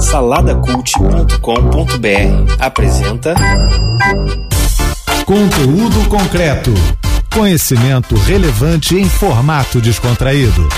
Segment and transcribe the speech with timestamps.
[0.00, 3.34] Saladacult.com.br apresenta
[5.26, 6.72] Conteúdo concreto.
[7.32, 10.68] Conhecimento relevante em formato descontraído.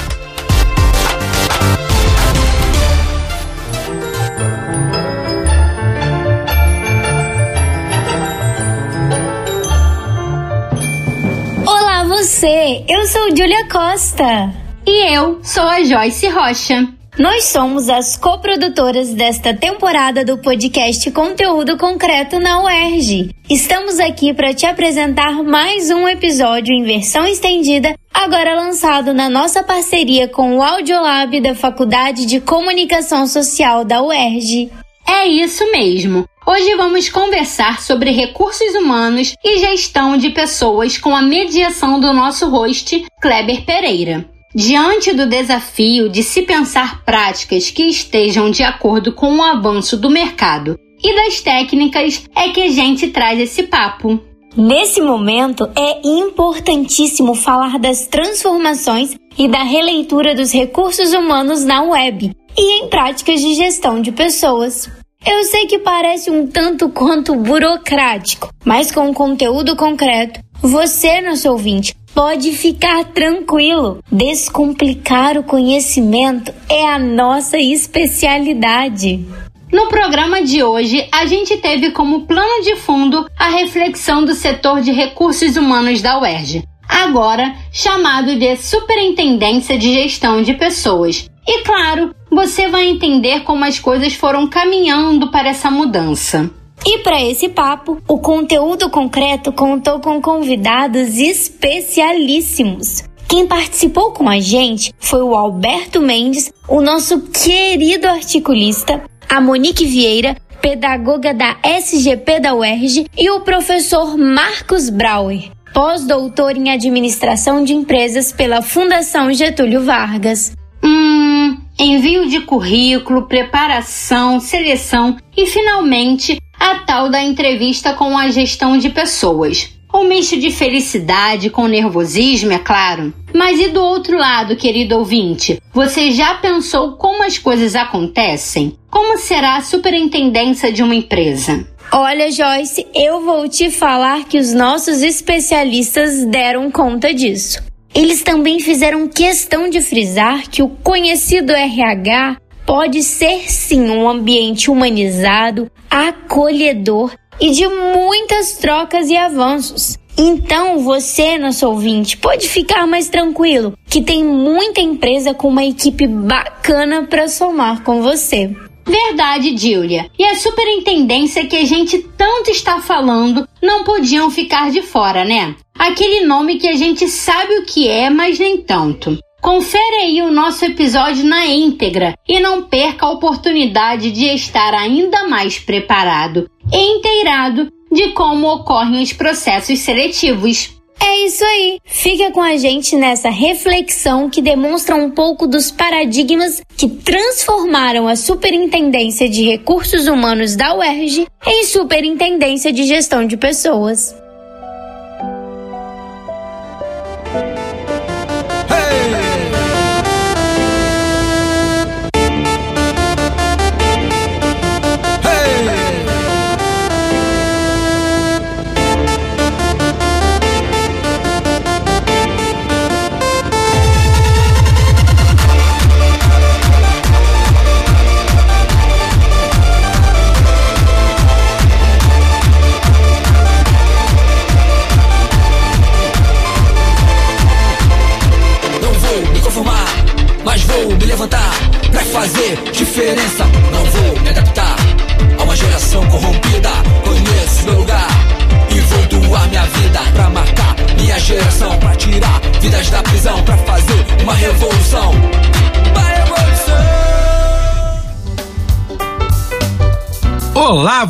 [11.64, 14.52] Olá você, eu sou Julia Costa.
[14.84, 17.01] E eu sou a Joyce Rocha.
[17.18, 23.34] Nós somos as coprodutoras desta temporada do podcast Conteúdo Concreto na UERJ.
[23.50, 29.62] Estamos aqui para te apresentar mais um episódio em versão estendida, agora lançado na nossa
[29.62, 34.70] parceria com o Audiolab da Faculdade de Comunicação Social da UERJ.
[35.06, 36.26] É isso mesmo.
[36.46, 42.48] Hoje vamos conversar sobre recursos humanos e gestão de pessoas com a mediação do nosso
[42.48, 44.31] host, Kleber Pereira.
[44.54, 50.10] Diante do desafio de se pensar práticas que estejam de acordo com o avanço do
[50.10, 54.20] mercado e das técnicas, é que a gente traz esse papo.
[54.54, 62.30] Nesse momento, é importantíssimo falar das transformações e da releitura dos recursos humanos na web
[62.54, 64.86] e em práticas de gestão de pessoas.
[65.24, 71.94] Eu sei que parece um tanto quanto burocrático, mas com conteúdo concreto, você, nosso ouvinte,
[72.14, 74.04] Pode ficar tranquilo.
[74.12, 79.24] Descomplicar o conhecimento é a nossa especialidade.
[79.72, 84.82] No programa de hoje, a gente teve como plano de fundo a reflexão do setor
[84.82, 91.30] de recursos humanos da UERJ, agora chamado de Superintendência de Gestão de Pessoas.
[91.48, 96.50] E claro, você vai entender como as coisas foram caminhando para essa mudança.
[96.84, 103.04] E para esse papo, o conteúdo concreto contou com convidados especialíssimos.
[103.28, 109.86] Quem participou com a gente foi o Alberto Mendes, o nosso querido articulista, a Monique
[109.86, 117.72] Vieira, pedagoga da SGP da UERJ, e o professor Marcos Brauer, pós-doutor em administração de
[117.74, 120.52] empresas pela Fundação Getúlio Vargas.
[120.84, 126.38] Hum, envio de currículo, preparação, seleção e finalmente
[126.72, 129.70] a tal da entrevista com a gestão de pessoas.
[129.94, 133.12] Um misto de felicidade com nervosismo, é claro.
[133.34, 135.60] Mas e do outro lado, querido ouvinte?
[135.74, 138.78] Você já pensou como as coisas acontecem?
[138.90, 141.66] Como será a superintendência de uma empresa?
[141.92, 147.62] Olha, Joyce, eu vou te falar que os nossos especialistas deram conta disso.
[147.94, 152.38] Eles também fizeram questão de frisar que o conhecido RH
[152.72, 159.98] pode ser sim um ambiente humanizado, acolhedor e de muitas trocas e avanços.
[160.16, 166.06] Então você, nosso ouvinte, pode ficar mais tranquilo, que tem muita empresa com uma equipe
[166.06, 168.50] bacana para somar com você.
[168.86, 170.10] Verdade, Julia.
[170.18, 175.54] E a superintendência que a gente tanto está falando não podiam ficar de fora, né?
[175.78, 179.18] Aquele nome que a gente sabe o que é, mas nem tanto.
[179.42, 185.24] Confere aí o nosso episódio na íntegra e não perca a oportunidade de estar ainda
[185.24, 190.70] mais preparado e inteirado de como ocorrem os processos seletivos.
[191.04, 191.80] É isso aí.
[191.84, 198.14] Fica com a gente nessa reflexão que demonstra um pouco dos paradigmas que transformaram a
[198.14, 204.14] Superintendência de Recursos Humanos da UERJ em Superintendência de Gestão de Pessoas.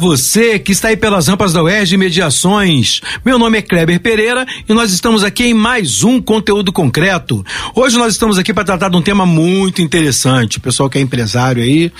[0.02, 3.00] Você que está aí pelas rampas da UERJ Mediações.
[3.24, 7.46] Meu nome é Kleber Pereira e nós estamos aqui em mais um conteúdo concreto.
[7.72, 10.58] Hoje nós estamos aqui para tratar de um tema muito interessante.
[10.58, 11.92] O pessoal que é empresário aí,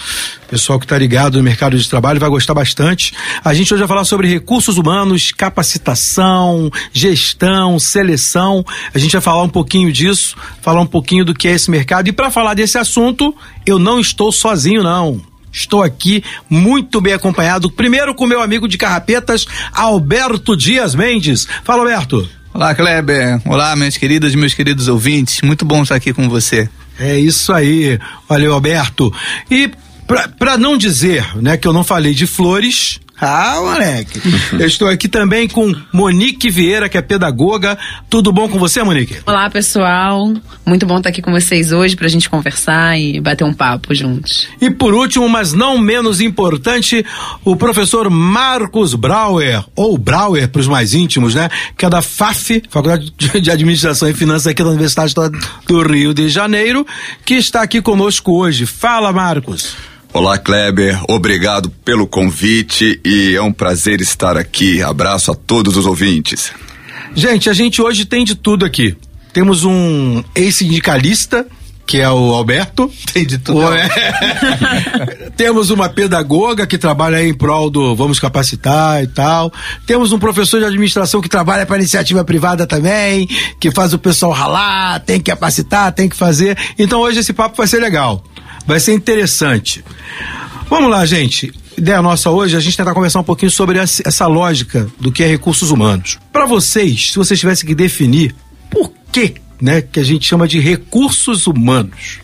[0.53, 3.15] pessoal que está ligado no mercado de trabalho vai gostar bastante.
[3.43, 8.63] A gente hoje vai falar sobre recursos humanos, capacitação, gestão, seleção.
[8.93, 12.09] A gente vai falar um pouquinho disso, falar um pouquinho do que é esse mercado.
[12.09, 13.33] E para falar desse assunto,
[13.65, 15.32] eu não estou sozinho, não.
[15.53, 21.47] Estou aqui muito bem acompanhado, primeiro com meu amigo de carrapetas, Alberto Dias Mendes.
[21.63, 22.27] Fala, Alberto.
[22.55, 23.41] Olá, Kleber.
[23.47, 25.43] Olá, minhas queridas e meus queridos ouvintes.
[25.43, 26.69] Muito bom estar aqui com você.
[26.99, 27.99] É isso aí.
[28.29, 29.13] Valeu, Alberto.
[29.51, 29.71] E
[30.39, 34.21] para não dizer, né, que eu não falei de flores, ah, moleque.
[34.53, 37.79] Eu estou aqui também com Monique Vieira, que é pedagoga.
[38.11, 39.19] Tudo bom com você, Monique?
[39.25, 40.35] Olá, pessoal.
[40.67, 43.95] Muito bom estar aqui com vocês hoje para a gente conversar e bater um papo
[43.95, 44.49] juntos.
[44.61, 47.07] E por último, mas não menos importante,
[47.45, 51.49] o professor Marcos Brauer, ou Brauer para os mais íntimos, né?
[51.79, 55.15] Que é da FAF, Faculdade de Administração e Finanças aqui da Universidade
[55.69, 56.85] do Rio de Janeiro,
[57.25, 58.67] que está aqui conosco hoje.
[58.67, 59.92] Fala, Marcos.
[60.15, 61.01] Olá, Kleber.
[61.09, 64.83] Obrigado pelo convite e é um prazer estar aqui.
[64.83, 66.53] Abraço a todos os ouvintes.
[67.15, 68.95] Gente, a gente hoje tem de tudo aqui.
[69.33, 71.47] Temos um ex-sindicalista,
[71.87, 72.93] que é o Alberto.
[73.13, 73.73] Tem de tudo.
[73.73, 75.31] É.
[75.35, 79.51] Temos uma pedagoga que trabalha em prol do Vamos Capacitar e tal.
[79.87, 83.27] Temos um professor de administração que trabalha para iniciativa privada também,
[83.59, 86.57] que faz o pessoal ralar, tem que capacitar, tem que fazer.
[86.79, 88.23] Então hoje esse papo vai ser legal.
[88.67, 89.85] Vai ser interessante.
[90.69, 91.53] Vamos lá, gente.
[91.77, 95.27] Ideia nossa hoje, a gente tentar conversar um pouquinho sobre essa lógica do que é
[95.27, 96.19] recursos humanos.
[96.33, 98.35] Para vocês, se vocês tivessem que definir
[98.71, 102.21] por que, né, que a gente chama de recursos humanos.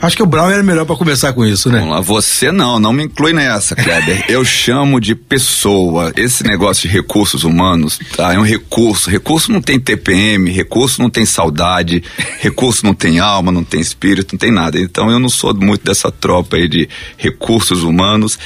[0.00, 1.80] Acho que o Brown era melhor para começar com isso, né?
[1.80, 4.24] Vamos lá, você não, não me inclui nessa, Kleber.
[4.28, 6.12] Eu chamo de pessoa.
[6.16, 8.32] Esse negócio de recursos humanos, tá?
[8.32, 9.10] É um recurso.
[9.10, 12.02] Recurso não tem TPM, recurso não tem saudade,
[12.38, 14.78] recurso não tem alma, não tem espírito, não tem nada.
[14.78, 18.38] Então eu não sou muito dessa tropa aí de recursos humanos.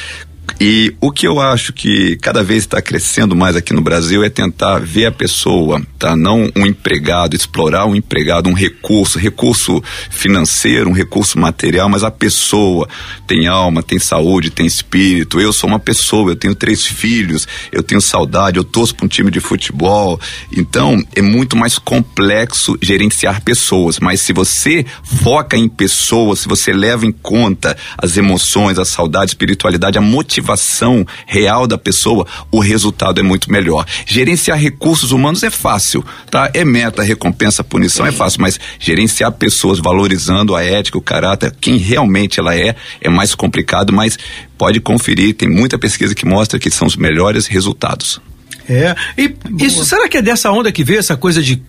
[0.64, 4.30] E o que eu acho que cada vez está crescendo mais aqui no Brasil é
[4.30, 6.14] tentar ver a pessoa, tá?
[6.14, 12.12] Não um empregado, explorar um empregado, um recurso, recurso financeiro, um recurso material, mas a
[12.12, 12.88] pessoa
[13.26, 15.40] tem alma, tem saúde, tem espírito.
[15.40, 19.08] Eu sou uma pessoa, eu tenho três filhos, eu tenho saudade, eu torço para um
[19.08, 20.20] time de futebol.
[20.56, 23.98] Então é muito mais complexo gerenciar pessoas.
[23.98, 24.86] Mas se você
[25.24, 30.00] foca em pessoas, se você leva em conta as emoções, a saudade, a espiritualidade, a
[30.00, 33.87] motivação motivação real da pessoa, o resultado é muito melhor.
[34.06, 36.50] Gerenciar recursos humanos é fácil, tá?
[36.54, 41.76] É meta, recompensa, punição é fácil, mas gerenciar pessoas valorizando a ética, o caráter, quem
[41.76, 44.19] realmente ela é, é mais complicado, mas
[44.56, 48.20] pode conferir, tem muita pesquisa que mostra que são os melhores resultados.
[48.69, 51.60] É, e isso, será que é dessa onda que veio essa coisa de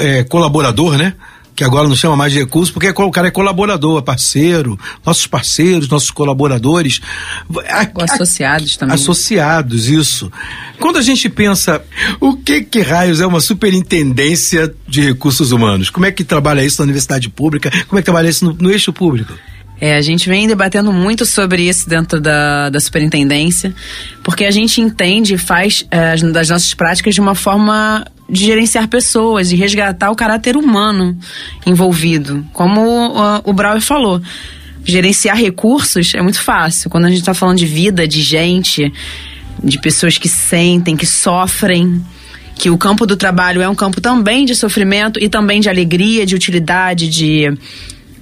[0.00, 1.14] é, colaborador, né?
[1.56, 5.26] Que agora não chama mais de recurso, porque o cara é colaborador, é parceiro, nossos
[5.26, 7.00] parceiros, nossos colaboradores.
[7.66, 8.94] A, associados também.
[8.94, 10.30] Associados, isso.
[10.78, 11.82] Quando a gente pensa,
[12.20, 15.88] o que que raios é uma superintendência de recursos humanos?
[15.88, 17.70] Como é que trabalha isso na universidade pública?
[17.88, 19.32] Como é que trabalha isso no, no eixo público?
[19.80, 23.74] É, a gente vem debatendo muito sobre isso dentro da, da superintendência,
[24.22, 28.88] porque a gente entende e faz é, das nossas práticas de uma forma de gerenciar
[28.88, 31.16] pessoas, de resgatar o caráter humano
[31.64, 32.44] envolvido.
[32.52, 33.12] Como
[33.44, 34.20] o Brauer falou,
[34.84, 36.90] gerenciar recursos é muito fácil.
[36.90, 38.92] Quando a gente está falando de vida, de gente,
[39.62, 42.04] de pessoas que sentem, que sofrem,
[42.56, 46.24] que o campo do trabalho é um campo também de sofrimento e também de alegria,
[46.24, 47.52] de utilidade, de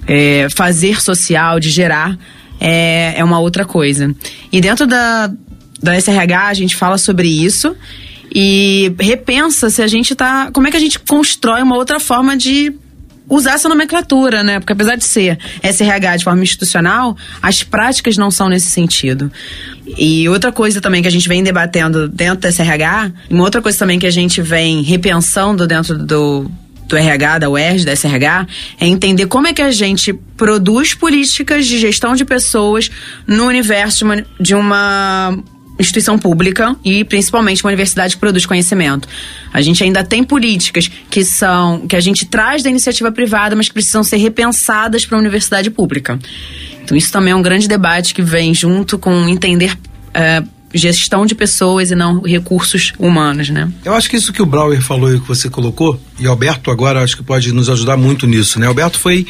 [0.07, 2.17] é, fazer social, de gerar,
[2.59, 4.13] é, é uma outra coisa.
[4.51, 5.31] E dentro da,
[5.81, 7.75] da SRH a gente fala sobre isso
[8.33, 10.49] e repensa se a gente tá.
[10.51, 12.73] Como é que a gente constrói uma outra forma de
[13.29, 14.59] usar essa nomenclatura, né?
[14.59, 19.31] Porque apesar de ser SRH de forma institucional, as práticas não são nesse sentido.
[19.97, 23.77] E outra coisa também que a gente vem debatendo dentro da SRH, uma outra coisa
[23.77, 26.51] também que a gente vem repensando dentro do,
[26.87, 28.47] do RH, da UERJ, da SRH,
[28.79, 32.89] é entender como é que a gente produz políticas de gestão de pessoas
[33.25, 35.37] no universo de uma, de uma
[35.79, 39.07] instituição pública e principalmente uma universidade que produz conhecimento.
[39.51, 43.67] A gente ainda tem políticas que são que a gente traz da iniciativa privada, mas
[43.67, 46.17] que precisam ser repensadas para a universidade pública.
[46.83, 49.77] Então isso também é um grande debate que vem junto com entender
[50.13, 50.43] é,
[50.75, 53.71] gestão de pessoas e não recursos humanos, né?
[53.83, 57.01] Eu acho que isso que o Brauer falou e que você colocou, e Alberto agora
[57.01, 58.67] acho que pode nos ajudar muito nisso, né?
[58.67, 59.25] Alberto foi,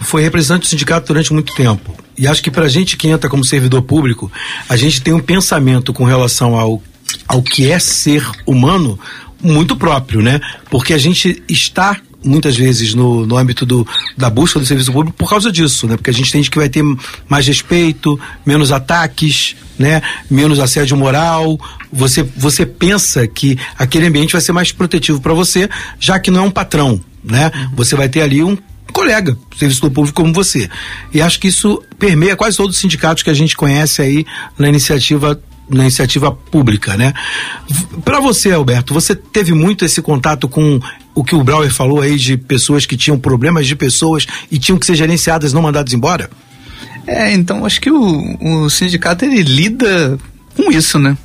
[0.00, 1.94] foi representante do sindicato durante muito tempo.
[2.18, 4.30] E acho que para a gente que entra como servidor público,
[4.68, 6.82] a gente tem um pensamento com relação ao,
[7.26, 8.98] ao que é ser humano
[9.42, 10.40] muito próprio, né?
[10.68, 13.86] Porque a gente está muitas vezes no, no âmbito do,
[14.16, 15.96] da busca do serviço público por causa disso, né?
[15.96, 16.84] Porque a gente entende que vai ter
[17.28, 20.02] mais respeito, menos ataques, né?
[20.30, 21.58] Menos assédio moral.
[21.92, 26.40] Você, você pensa que aquele ambiente vai ser mais protetivo para você, já que não
[26.40, 27.50] é um patrão, né?
[27.74, 28.56] Você vai ter ali um
[28.92, 30.68] colega, servidor público como você.
[31.14, 34.26] E acho que isso permeia quase todos os sindicatos que a gente conhece aí
[34.58, 37.14] na iniciativa na iniciativa pública, né?
[38.04, 40.80] Para você, Alberto, você teve muito esse contato com
[41.14, 44.78] o que o Brauer falou aí de pessoas que tinham problemas de pessoas e tinham
[44.78, 46.30] que ser gerenciadas, não mandadas embora?
[47.06, 50.18] É, então acho que o, o sindicato ele lida
[50.56, 51.16] com isso, né?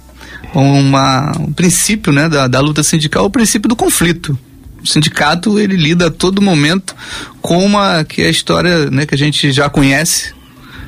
[0.54, 4.38] Uma, um princípio né, da, da luta sindical é o princípio do conflito.
[4.82, 6.96] O sindicato ele lida a todo momento
[7.42, 10.34] com uma que é a história né, que a gente já conhece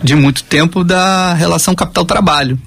[0.04, 2.60] de muito tempo da relação capital-trabalho,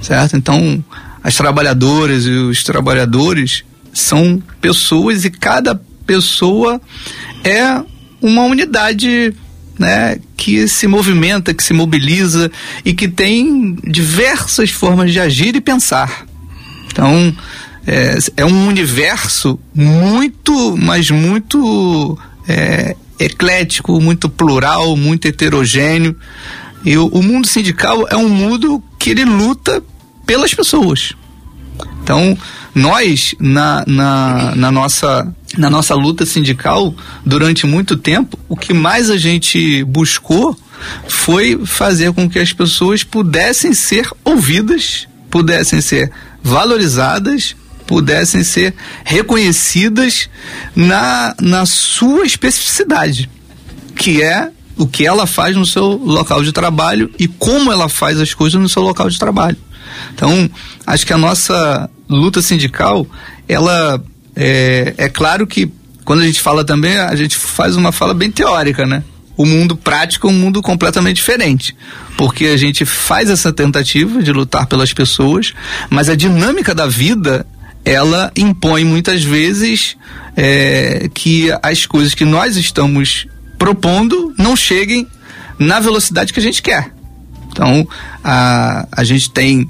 [0.00, 0.36] certo?
[0.36, 0.84] Então
[1.22, 3.64] as trabalhadoras e os trabalhadores
[3.96, 5.74] são pessoas e cada
[6.06, 6.78] pessoa
[7.42, 7.82] é
[8.20, 9.34] uma unidade
[9.78, 12.50] né, que se movimenta, que se mobiliza
[12.84, 16.26] e que tem diversas formas de agir e pensar.
[16.92, 17.34] Então,
[17.86, 26.14] é, é um universo muito, mas muito é, eclético, muito plural, muito heterogêneo.
[26.84, 29.82] E o, o mundo sindical é um mundo que ele luta
[30.26, 31.14] pelas pessoas.
[32.02, 32.36] Então,
[32.76, 39.10] nós, na, na, na, nossa, na nossa luta sindical, durante muito tempo, o que mais
[39.10, 40.54] a gente buscou
[41.08, 47.56] foi fazer com que as pessoas pudessem ser ouvidas, pudessem ser valorizadas,
[47.86, 50.28] pudessem ser reconhecidas
[50.74, 53.30] na, na sua especificidade,
[53.96, 58.20] que é o que ela faz no seu local de trabalho e como ela faz
[58.20, 59.56] as coisas no seu local de trabalho.
[60.14, 60.50] Então,
[60.86, 63.06] acho que a nossa luta sindical,
[63.48, 64.02] ela
[64.34, 65.70] é, é claro que
[66.04, 69.02] quando a gente fala também, a gente faz uma fala bem teórica, né?
[69.36, 71.76] O mundo prático é um mundo completamente diferente.
[72.16, 75.52] Porque a gente faz essa tentativa de lutar pelas pessoas,
[75.90, 77.44] mas a dinâmica da vida,
[77.84, 79.96] ela impõe muitas vezes
[80.36, 83.26] é, que as coisas que nós estamos
[83.58, 85.06] propondo não cheguem
[85.58, 86.92] na velocidade que a gente quer.
[87.50, 87.86] Então,
[88.22, 89.68] a, a gente tem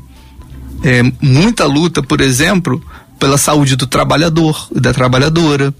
[0.87, 2.81] é, muita luta, por exemplo,
[3.19, 5.75] pela saúde do trabalhador e da trabalhadora.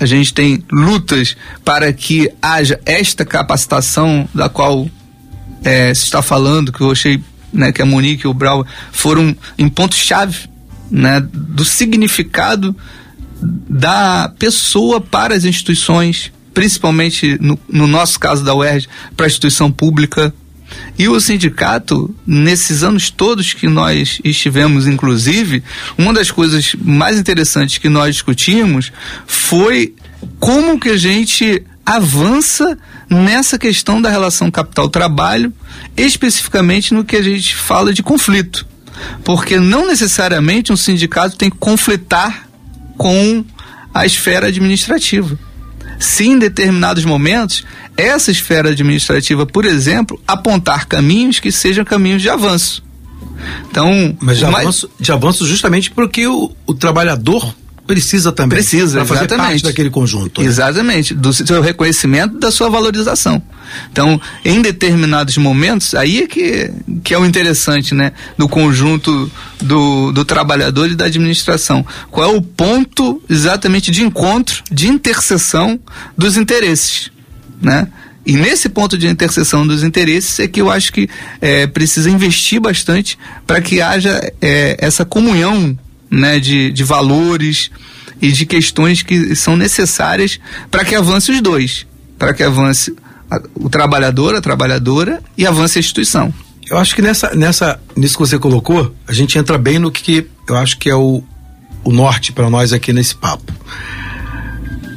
[0.00, 4.88] A gente tem lutas para que haja esta capacitação da qual
[5.62, 9.36] é, se está falando, que eu achei né, que a Monique e o Brau foram
[9.58, 10.48] em pontos-chave
[10.90, 12.74] né, do significado
[13.42, 19.70] da pessoa para as instituições, principalmente no, no nosso caso da UERJ, para a instituição
[19.70, 20.32] pública,
[20.98, 25.62] e o sindicato, nesses anos todos que nós estivemos, inclusive,
[25.96, 28.92] uma das coisas mais interessantes que nós discutimos
[29.26, 29.94] foi
[30.40, 32.76] como que a gente avança
[33.08, 35.52] nessa questão da relação capital-trabalho,
[35.96, 38.66] especificamente no que a gente fala de conflito.
[39.24, 42.48] Porque não necessariamente um sindicato tem que conflitar
[42.96, 43.44] com
[43.94, 45.38] a esfera administrativa.
[45.98, 47.64] Se em determinados momentos
[47.96, 52.84] essa esfera administrativa, por exemplo, apontar caminhos que sejam caminhos de avanço.
[53.70, 57.54] Então, mas de, avanço, de avanço justamente porque o, o trabalhador
[57.88, 58.58] precisa também.
[58.58, 59.48] Precisa, fazer exatamente.
[59.48, 60.40] parte daquele conjunto.
[60.40, 60.46] Né?
[60.46, 63.42] Exatamente, do seu reconhecimento, da sua valorização.
[63.90, 66.70] Então, em determinados momentos, aí é que,
[67.02, 68.12] que é o interessante, né?
[68.36, 69.30] Do conjunto
[69.60, 71.84] do, do trabalhador e da administração.
[72.10, 75.80] Qual é o ponto exatamente de encontro, de interseção
[76.16, 77.10] dos interesses
[77.60, 77.88] né?
[78.24, 81.08] E nesse ponto de interseção dos interesses é que eu acho que
[81.40, 85.76] é, precisa investir bastante para que haja é, essa comunhão
[86.10, 87.70] né, de, de valores
[88.20, 90.38] e de questões que são necessárias
[90.70, 91.86] para que avance os dois,
[92.18, 92.94] para que avance
[93.30, 96.32] a, o trabalhador, a trabalhadora e avance a instituição.
[96.70, 100.26] Eu acho que nessa, nessa, nisso que você colocou, a gente entra bem no que
[100.48, 101.22] eu acho que é o,
[101.82, 103.52] o norte para nós aqui nesse papo.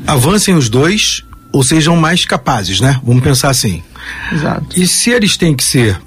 [0.06, 3.00] Avancem os dois ou sejam mais capazes, né?
[3.04, 3.82] Vamos pensar assim.
[4.32, 4.66] Exato.
[4.76, 6.02] E se eles têm que ser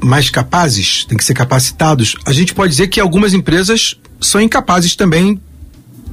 [0.00, 4.96] mais capazes, têm que ser capacitados, a gente pode dizer que algumas empresas são incapazes
[4.96, 5.40] também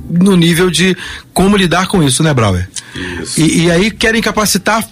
[0.09, 0.95] no nível de
[1.33, 2.69] como lidar com isso, né, Brauer?
[3.21, 3.39] Isso.
[3.39, 4.87] E, e aí querem capacitar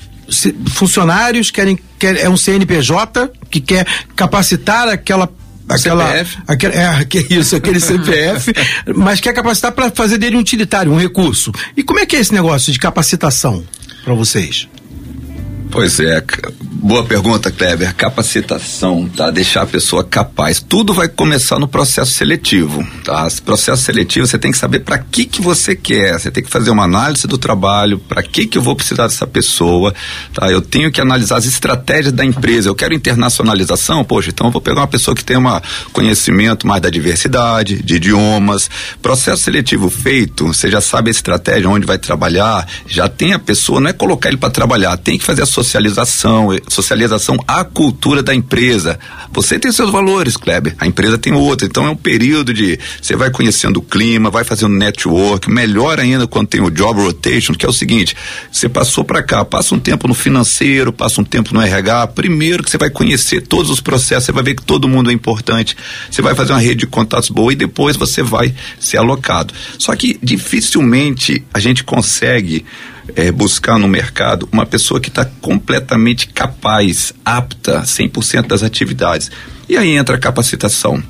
[0.67, 5.29] funcionários, querem, quer, é um CNPJ que quer capacitar aquela
[5.67, 6.37] aquela, CPF.
[6.47, 8.53] Aquela, é, que isso, aquele CPF,
[8.95, 11.51] mas quer capacitar para fazer dele um utilitário, um recurso.
[11.75, 13.63] E como é que é esse negócio de capacitação?
[14.03, 14.67] para vocês?
[15.71, 16.23] Pois é,
[16.61, 17.93] boa pergunta, Kleber.
[17.93, 19.29] Capacitação, tá?
[19.29, 20.59] Deixar a pessoa capaz.
[20.59, 23.27] Tudo vai começar no processo seletivo, tá?
[23.27, 26.19] Esse processo seletivo você tem que saber para que que você quer.
[26.19, 29.27] Você tem que fazer uma análise do trabalho, para que que eu vou precisar dessa
[29.27, 29.93] pessoa,
[30.33, 30.49] tá?
[30.49, 32.67] Eu tenho que analisar as estratégias da empresa.
[32.67, 35.61] Eu quero internacionalização, poxa, então eu vou pegar uma pessoa que tem um
[35.93, 38.69] conhecimento mais da diversidade, de idiomas.
[39.03, 43.79] Processo seletivo feito, você já sabe a estratégia, onde vai trabalhar, já tem a pessoa,
[43.79, 48.33] não é colocar ele para trabalhar, tem que fazer a socialização, socialização à cultura da
[48.33, 48.97] empresa.
[49.31, 51.67] Você tem seus valores, Kleber, a empresa tem outro.
[51.67, 56.25] Então é um período de você vai conhecendo o clima, vai fazendo network, melhor ainda
[56.25, 58.15] quando tem o job rotation, que é o seguinte:
[58.51, 62.63] você passou para cá, passa um tempo no financeiro, passa um tempo no RH, primeiro
[62.63, 65.75] que você vai conhecer todos os processos, você vai ver que todo mundo é importante,
[66.09, 69.53] você vai fazer uma rede de contatos boa e depois você vai ser alocado.
[69.77, 72.65] Só que dificilmente a gente consegue
[73.15, 79.31] é, buscar no mercado uma pessoa que está completamente capaz, apta, 100% das atividades.
[79.67, 81.03] E aí entra a capacitação.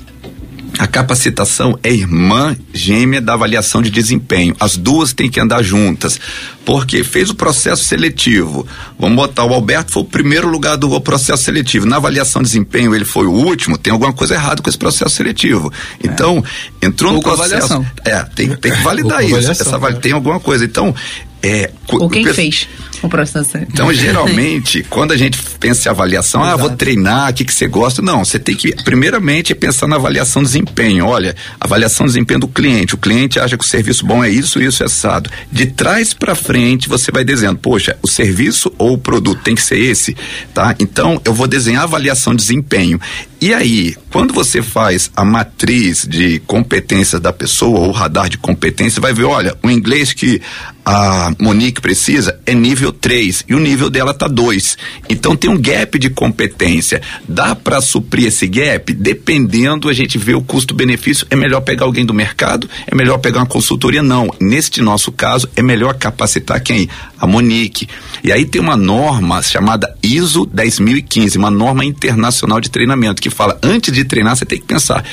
[0.78, 4.56] A capacitação é irmã gêmea da avaliação de desempenho.
[4.58, 6.18] As duas têm que andar juntas.
[6.64, 8.66] Porque fez o processo seletivo.
[8.98, 11.86] Vamos botar o Alberto foi o primeiro lugar do processo seletivo.
[11.86, 13.76] Na avaliação de desempenho ele foi o último.
[13.76, 15.72] Tem alguma coisa errada com esse processo seletivo.
[16.02, 16.42] Então
[16.80, 16.86] é.
[16.86, 17.74] entrou no processo.
[17.74, 17.86] Avaliação.
[18.04, 19.50] É, tem, tem que validar isso.
[19.50, 19.92] Essa, né?
[20.00, 20.64] tem alguma coisa.
[20.64, 20.94] Então
[21.42, 22.68] é, Ou quem fez
[23.02, 23.58] o processo.
[23.58, 26.54] Então, geralmente, quando a gente pensa em avaliação, Exato.
[26.54, 28.02] ah, vou treinar, o que, que você gosta?
[28.02, 31.06] Não, você tem que, primeiramente, pensar na avaliação de desempenho.
[31.06, 32.94] Olha, avaliação de desempenho do cliente.
[32.94, 35.30] O cliente acha que o serviço bom é isso, isso, é assado.
[35.50, 39.62] De trás para frente, você vai dizendo, poxa, o serviço ou o produto tem que
[39.62, 40.16] ser esse,
[40.52, 40.74] tá?
[40.78, 43.00] Então, eu vou desenhar a avaliação de desempenho.
[43.40, 49.00] E aí, quando você faz a matriz de competências da pessoa, ou radar de competência,
[49.00, 50.42] vai ver, olha, o inglês que
[50.84, 54.76] a Monique precisa é nível 3 e o nível dela tá 2.
[55.08, 57.00] Então tem um gap de competência.
[57.28, 58.92] Dá para suprir esse gap?
[58.92, 61.26] Dependendo, a gente vê o custo-benefício.
[61.30, 62.68] É melhor pegar alguém do mercado?
[62.86, 64.02] É melhor pegar uma consultoria?
[64.02, 64.32] Não.
[64.40, 66.88] Neste nosso caso, é melhor capacitar quem?
[67.18, 67.88] A Monique.
[68.22, 73.58] E aí tem uma norma chamada ISO 10015, uma norma internacional de treinamento, que fala,
[73.62, 75.04] antes de treinar, você tem que pensar,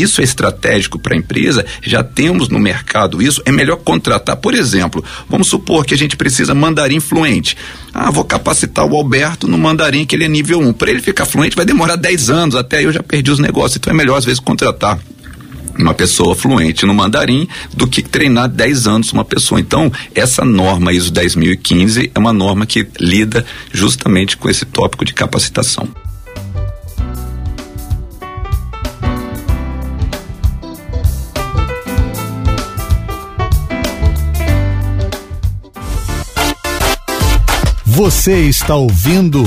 [0.00, 4.36] isso é estratégico para a empresa, já temos no mercado isso, é melhor contratar.
[4.36, 7.56] Por exemplo, vamos supor que a gente precisa mandarim fluente.
[7.92, 10.72] Ah, vou capacitar o Alberto no mandarim, que ele é nível 1.
[10.72, 13.92] Para ele ficar fluente vai demorar 10 anos, até eu já perdi os negócios, então
[13.92, 14.98] é melhor às vezes contratar
[15.78, 19.60] uma pessoa fluente no mandarim do que treinar 10 anos uma pessoa.
[19.60, 25.14] Então, essa norma ISO 10015 é uma norma que lida justamente com esse tópico de
[25.14, 25.88] capacitação.
[37.98, 39.42] Você está ouvindo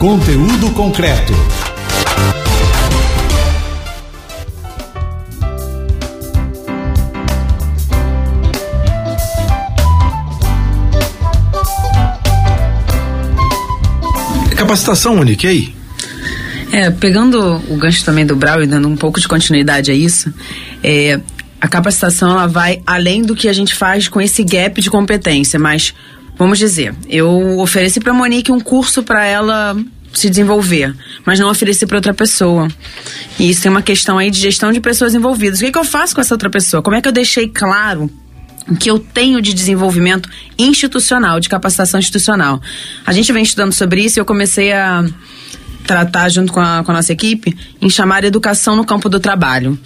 [0.00, 1.32] conteúdo concreto.
[14.56, 15.72] Capacitação aí?
[16.72, 20.34] É, pegando o gancho também do Brau e dando um pouco de continuidade a isso,
[20.82, 21.20] é,
[21.60, 25.56] a capacitação ela vai além do que a gente faz com esse gap de competência,
[25.56, 25.94] mas
[26.40, 29.76] Vamos dizer, eu ofereci para Monique um curso para ela
[30.10, 32.66] se desenvolver, mas não ofereci para outra pessoa.
[33.38, 35.60] E isso tem uma questão aí de gestão de pessoas envolvidas.
[35.60, 36.82] O que, que eu faço com essa outra pessoa?
[36.82, 38.10] Como é que eu deixei claro
[38.66, 42.58] o que eu tenho de desenvolvimento institucional, de capacitação institucional?
[43.04, 45.04] A gente vem estudando sobre isso e eu comecei a
[45.86, 49.78] tratar junto com a, com a nossa equipe em chamar educação no campo do trabalho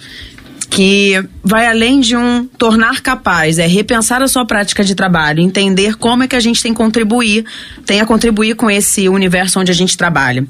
[0.69, 5.95] que vai além de um tornar capaz, é repensar a sua prática de trabalho, entender
[5.95, 7.45] como é que a gente tem que contribuir,
[7.85, 10.45] tem a contribuir com esse universo onde a gente trabalha.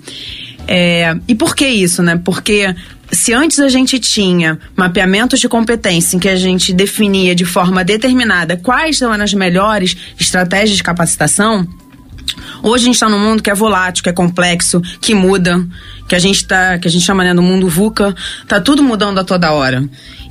[0.67, 2.19] É, e por que isso, né?
[2.23, 2.73] Porque
[3.11, 7.83] se antes a gente tinha mapeamentos de competência em que a gente definia de forma
[7.83, 11.67] determinada quais são as melhores estratégias de capacitação,
[12.63, 15.65] hoje a gente está num mundo que é volátil, que é complexo, que muda
[16.07, 18.15] que a gente tá, que a gente chama né, no mundo VUCA,
[18.47, 19.83] tá tudo mudando a toda hora.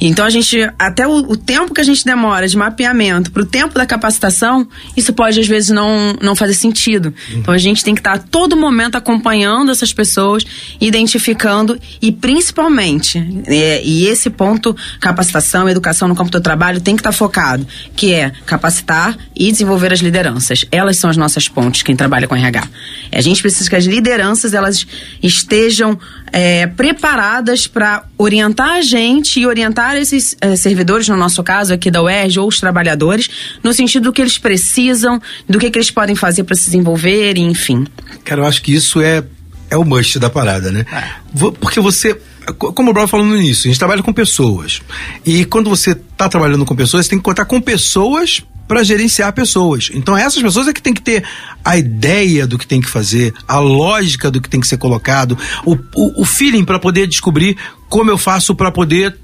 [0.08, 3.46] Então a gente, até o, o tempo que a gente demora de mapeamento para o
[3.46, 7.14] tempo da capacitação, isso pode às vezes não, não fazer sentido.
[7.32, 10.44] Então a gente tem que estar a todo momento acompanhando essas pessoas,
[10.80, 17.00] identificando e principalmente, é, e esse ponto, capacitação, educação no campo do trabalho tem que
[17.00, 20.66] estar focado, que é capacitar e desenvolver as lideranças.
[20.70, 22.68] Elas são as nossas pontes, quem trabalha com RH.
[23.10, 24.86] A gente precisa que as lideranças elas
[25.22, 25.98] estejam
[26.36, 31.92] é, preparadas para orientar a gente e orientar esses é, servidores, no nosso caso aqui
[31.92, 33.30] da UERJ, ou os trabalhadores,
[33.62, 37.38] no sentido do que eles precisam, do que, que eles podem fazer para se desenvolver,
[37.38, 37.86] enfim.
[38.24, 39.22] Cara, eu acho que isso é,
[39.70, 40.84] é o must da parada, né?
[41.60, 42.18] Porque você
[42.56, 44.82] como o Bruno falou no início, a gente trabalha com pessoas.
[45.24, 49.32] E quando você está trabalhando com pessoas, você tem que contar com pessoas para gerenciar
[49.32, 49.90] pessoas.
[49.92, 51.24] Então essas pessoas é que tem que ter
[51.64, 55.36] a ideia do que tem que fazer, a lógica do que tem que ser colocado,
[55.64, 57.56] o, o, o feeling para poder descobrir
[57.88, 59.16] como eu faço para poder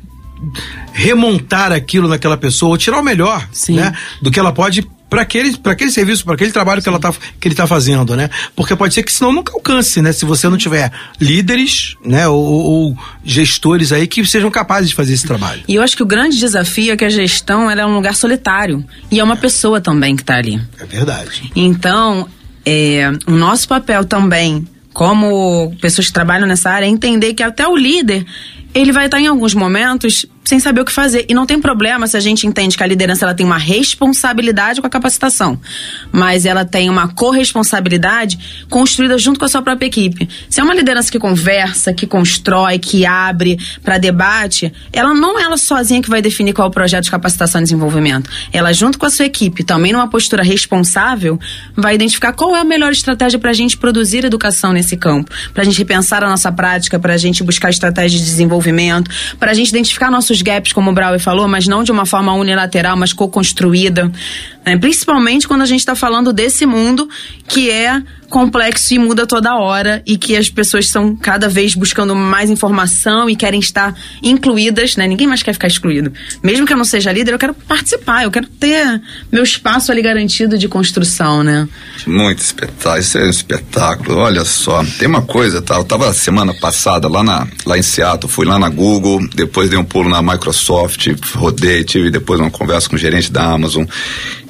[0.93, 3.75] remontar aquilo naquela pessoa, ou tirar o melhor, Sim.
[3.75, 7.13] né, do que ela pode para aquele, aquele serviço, para aquele trabalho que, ela tá,
[7.13, 8.31] que ele está fazendo, né?
[8.55, 10.13] Porque pode ser que senão nunca alcance, né?
[10.13, 12.29] Se você não tiver líderes, né?
[12.29, 15.63] Ou, ou gestores aí que sejam capazes de fazer esse trabalho.
[15.67, 18.15] E eu acho que o grande desafio é que a gestão ela é um lugar
[18.15, 20.61] solitário e é uma pessoa também que está ali.
[20.79, 21.51] É verdade.
[21.57, 22.29] Então,
[22.65, 27.67] é, o nosso papel também, como pessoas que trabalham nessa área, é entender que até
[27.67, 28.25] o líder
[28.73, 31.27] ele vai estar em alguns momentos sem saber o que fazer.
[31.29, 34.81] E não tem problema se a gente entende que a liderança ela tem uma responsabilidade
[34.81, 35.61] com a capacitação,
[36.11, 40.29] mas ela tem uma corresponsabilidade construída junto com a sua própria equipe.
[40.49, 45.45] Se é uma liderança que conversa, que constrói, que abre para debate, ela não é
[45.45, 48.29] ela sozinha que vai definir qual é o projeto de capacitação e desenvolvimento.
[48.53, 51.39] Ela, junto com a sua equipe, também numa postura responsável,
[51.77, 55.63] vai identificar qual é a melhor estratégia para a gente produzir educação nesse campo, para
[55.63, 59.09] a gente repensar a nossa prática, para a gente buscar estratégias de desenvolvimento,
[59.39, 62.33] para a gente identificar nossos gaps, como o Brauer falou, mas não de uma forma
[62.35, 64.11] unilateral, mas co-construída.
[64.65, 64.77] Né?
[64.77, 67.09] Principalmente quando a gente está falando desse mundo
[67.49, 72.15] que é complexo e muda toda hora e que as pessoas estão cada vez buscando
[72.15, 75.07] mais informação e querem estar incluídas, né?
[75.09, 76.13] Ninguém mais quer ficar excluído.
[76.43, 80.01] Mesmo que eu não seja líder, eu quero participar, eu quero ter meu espaço ali
[80.01, 81.69] garantido de construção, né?
[82.07, 84.19] Muito espetáculo, isso é um espetáculo.
[84.19, 85.75] Olha só, tem uma coisa, tá?
[85.75, 89.79] Eu tava semana passada lá, na, lá em Seattle, fui lá na Google, depois dei
[89.79, 93.85] um pulo na Microsoft, rodei, tive depois uma conversa com o gerente da Amazon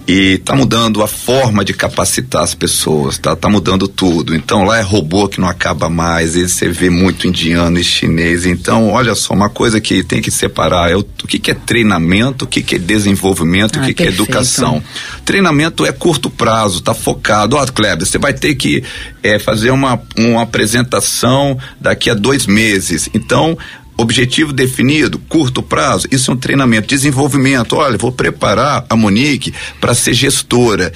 [0.06, 4.34] e tá mudando a forma de capacitar as pessoas, tá, tá mudando tudo.
[4.34, 8.46] Então lá é robô que não acaba mais, e você vê muito indiano e chinês.
[8.46, 11.54] Então, olha só, uma coisa que tem que separar é o, o que, que é
[11.54, 14.82] treinamento, o que, que é desenvolvimento, Ah, o que, que é educação.
[15.24, 17.56] Treinamento é curto prazo, tá focado.
[17.56, 18.82] Ó, Kleber, você vai ter que
[19.22, 23.08] é, fazer uma, uma apresentação daqui a dois meses.
[23.14, 23.56] Então,
[24.00, 27.76] Objetivo definido, curto prazo, isso é um treinamento, desenvolvimento.
[27.76, 30.90] Olha, vou preparar a Monique para ser gestora.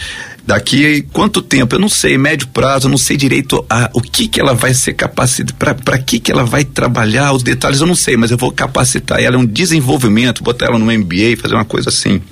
[0.46, 1.74] Daqui quanto tempo?
[1.74, 4.72] Eu não sei, médio prazo, eu não sei direito a, o que que ela vai
[4.72, 8.38] ser capacitada, para que que ela vai trabalhar, os detalhes eu não sei, mas eu
[8.38, 12.22] vou capacitar ela, é um desenvolvimento, botar ela no MBA, fazer uma coisa assim.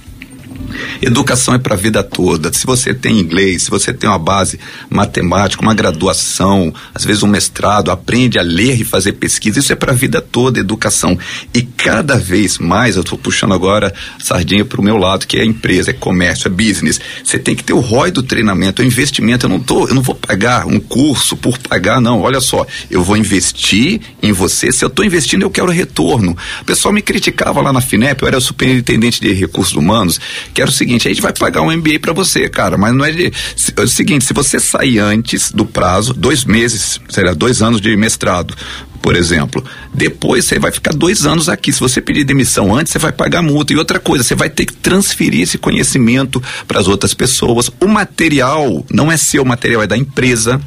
[1.01, 2.53] Educação é para a vida toda.
[2.53, 4.59] Se você tem inglês, se você tem uma base
[4.89, 9.77] matemática, uma graduação, às vezes um mestrado, aprende a ler e fazer pesquisa, isso é
[9.77, 11.19] para a vida toda, educação.
[11.53, 15.45] E cada vez mais, eu estou puxando agora sardinha para o meu lado, que é
[15.45, 17.01] empresa, é comércio, é business.
[17.25, 19.47] Você tem que ter o ROI do treinamento, é investimento.
[19.47, 22.21] Eu não, tô, eu não vou pagar um curso por pagar, não.
[22.21, 24.73] Olha só, eu vou investir em você.
[24.73, 26.37] Se eu estou investindo, eu quero retorno.
[26.61, 30.21] O pessoal me criticava lá na FINEP, eu era superintendente de recursos humanos,
[30.55, 33.05] que era o seguinte, a gente vai pagar um MBA para você, cara, mas não
[33.05, 33.33] é de.
[33.57, 37.61] se- É o seguinte, se você sair antes do prazo, dois meses, sei lá, dois
[37.63, 38.55] anos de mestrado,
[39.01, 41.73] por exemplo, depois você vai ficar dois anos aqui.
[41.73, 43.73] Se você pedir demissão antes, você vai pagar multa.
[43.73, 47.69] E outra coisa, você vai ter que transferir esse conhecimento para as outras pessoas.
[47.81, 50.61] O material não é seu, o material é da empresa.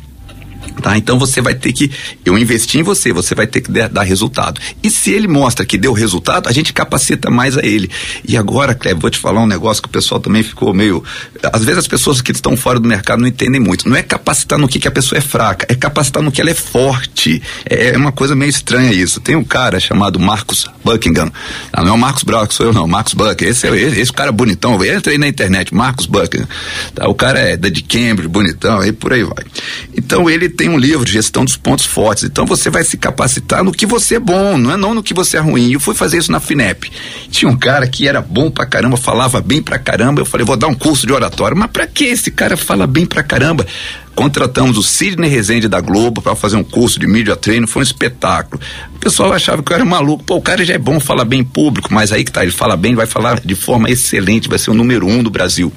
[0.82, 0.98] Tá?
[0.98, 1.90] Então você vai ter que.
[2.24, 4.60] Eu investi em você, você vai ter que dar, resultado.
[4.84, 7.90] E se ele mostra que deu resultado, a gente capacita mais a ele.
[8.28, 11.04] E agora, Cleber, vou te falar um negócio que o pessoal também ficou meio.
[11.52, 13.88] Às vezes as pessoas que estão fora do mercado não entendem muito.
[13.90, 16.50] Não é capacitar no que, que a pessoa é fraca, é capacitar no que ela
[16.50, 17.42] é forte.
[17.70, 19.20] É, é uma coisa meio estranha isso.
[19.20, 21.32] Tem um cara chamado Marcos Buckingham.
[21.72, 23.52] Ah, Não é o Marcos Brock, sou eu não, Marcos Buckingham.
[23.52, 26.48] Esse, é- esse, esse cara bonitão, entra aí na internet, Marcos Buckingham.
[26.94, 27.08] Tá?
[27.08, 29.44] O cara é de Cambridge, bonitão, aí por aí vai.
[29.98, 32.24] Então ele tem um livro de gestão dos pontos fortes.
[32.24, 35.14] Então você vai se capacitar no que você é bom, não é não no que
[35.14, 35.74] você é ruim.
[35.74, 36.92] Eu fui fazer isso na FINEP.
[37.30, 40.22] Tinha um cara que era bom pra caramba, falava bem pra caramba.
[40.22, 41.58] Eu falei, vou dar um curso de oratório.
[41.58, 43.66] Mas pra que esse cara fala bem pra caramba?
[44.16, 47.84] Contratamos o Sidney Rezende da Globo para fazer um curso de mídia treino, foi um
[47.84, 48.62] espetáculo.
[48.96, 50.24] O pessoal achava que eu era maluco.
[50.24, 52.52] Pô, o cara já é bom, fala bem em público, mas aí que tá, ele
[52.52, 55.72] fala bem, vai falar de forma excelente, vai ser o número um do Brasil.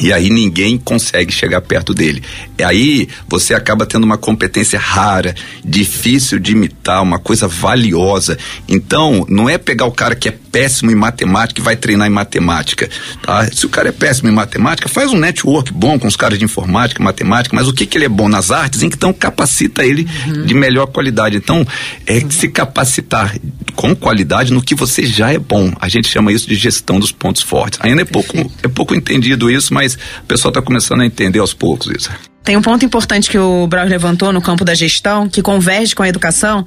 [0.00, 2.22] E aí ninguém consegue chegar perto dele.
[2.58, 5.34] E aí você acaba tendo uma competência rara,
[5.64, 8.38] difícil de imitar, uma coisa valiosa.
[8.68, 12.10] Então, não é pegar o cara que é péssimo em matemática e vai treinar em
[12.10, 12.88] matemática.
[13.22, 13.46] Tá?
[13.52, 16.44] Se o cara é péssimo em matemática, faz um network bom com os caras de
[16.44, 20.44] informática, matemática, mas o que, que ele é bom nas artes, então capacita ele uhum.
[20.44, 21.36] de melhor qualidade.
[21.36, 21.66] Então,
[22.06, 22.30] é uhum.
[22.30, 23.34] se capacitar
[23.74, 25.72] com qualidade no que você já é bom.
[25.80, 27.78] A gente chama isso de gestão dos pontos fortes.
[27.82, 29.89] Ainda é pouco, é pouco entendido isso, mas
[30.22, 32.10] o pessoal está começando a entender aos poucos isso.
[32.42, 36.02] Tem um ponto importante que o Braus levantou no campo da gestão, que converge com
[36.02, 36.64] a educação,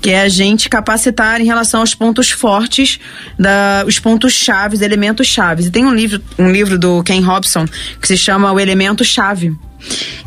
[0.00, 3.00] que é a gente capacitar em relação aos pontos fortes,
[3.38, 5.66] da, os pontos chaves, elementos chaves.
[5.66, 7.66] E tem um livro, um livro do Ken Robson
[8.00, 9.56] que se chama O Elemento Chave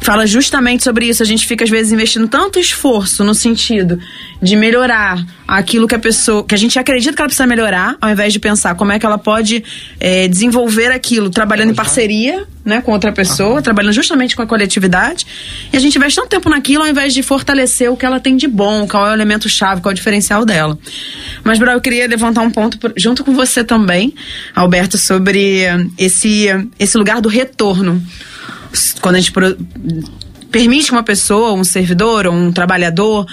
[0.01, 1.21] fala justamente sobre isso.
[1.21, 3.99] A gente fica, às vezes, investindo tanto esforço no sentido
[4.41, 6.43] de melhorar aquilo que a pessoa.
[6.43, 9.05] que a gente acredita que ela precisa melhorar, ao invés de pensar como é que
[9.05, 9.63] ela pode
[9.99, 13.61] é, desenvolver aquilo trabalhando em parceria né, com outra pessoa, uhum.
[13.61, 15.25] trabalhando justamente com a coletividade.
[15.71, 18.35] E a gente investe tanto tempo naquilo ao invés de fortalecer o que ela tem
[18.35, 20.77] de bom, qual é o elemento chave, qual é o diferencial dela.
[21.43, 24.13] Mas, Brau, eu queria levantar um ponto junto com você também,
[24.55, 25.63] Alberto, sobre
[25.97, 26.47] esse,
[26.79, 28.01] esse lugar do retorno
[29.01, 29.33] quando a gente
[30.51, 33.25] permite que uma pessoa, um servidor um trabalhador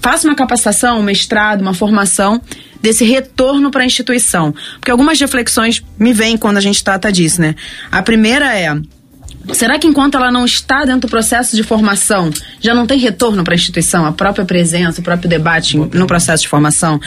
[0.00, 2.40] faça uma capacitação, um mestrado, uma formação
[2.80, 4.54] desse retorno para a instituição.
[4.74, 7.54] Porque algumas reflexões me vêm quando a gente trata disso, né?
[7.90, 8.74] A primeira é
[9.52, 13.42] Será que enquanto ela não está dentro do processo de formação, já não tem retorno
[13.42, 17.00] para a instituição, a própria presença, o próprio debate no processo de formação?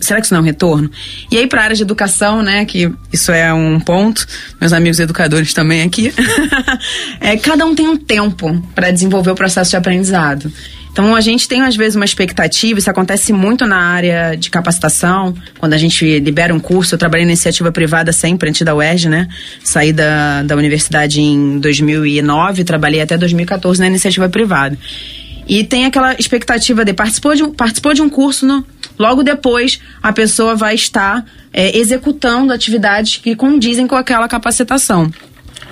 [0.00, 0.90] Será que isso não é um retorno?
[1.30, 4.26] E aí para a área de educação, né, que isso é um ponto,
[4.60, 6.12] meus amigos educadores também aqui,
[7.20, 10.52] é, cada um tem um tempo para desenvolver o processo de aprendizado.
[10.90, 15.34] Então a gente tem às vezes uma expectativa, isso acontece muito na área de capacitação,
[15.58, 19.08] quando a gente libera um curso, eu trabalhei na iniciativa privada sempre, antes da UERJ,
[19.08, 19.28] né?
[19.62, 24.76] Saí da, da universidade em 2009, trabalhei até 2014 na iniciativa privada.
[25.48, 28.64] E tem aquela expectativa de participou de um, participou de um curso, no,
[28.98, 35.10] logo depois a pessoa vai estar é, executando atividades que condizem com aquela capacitação.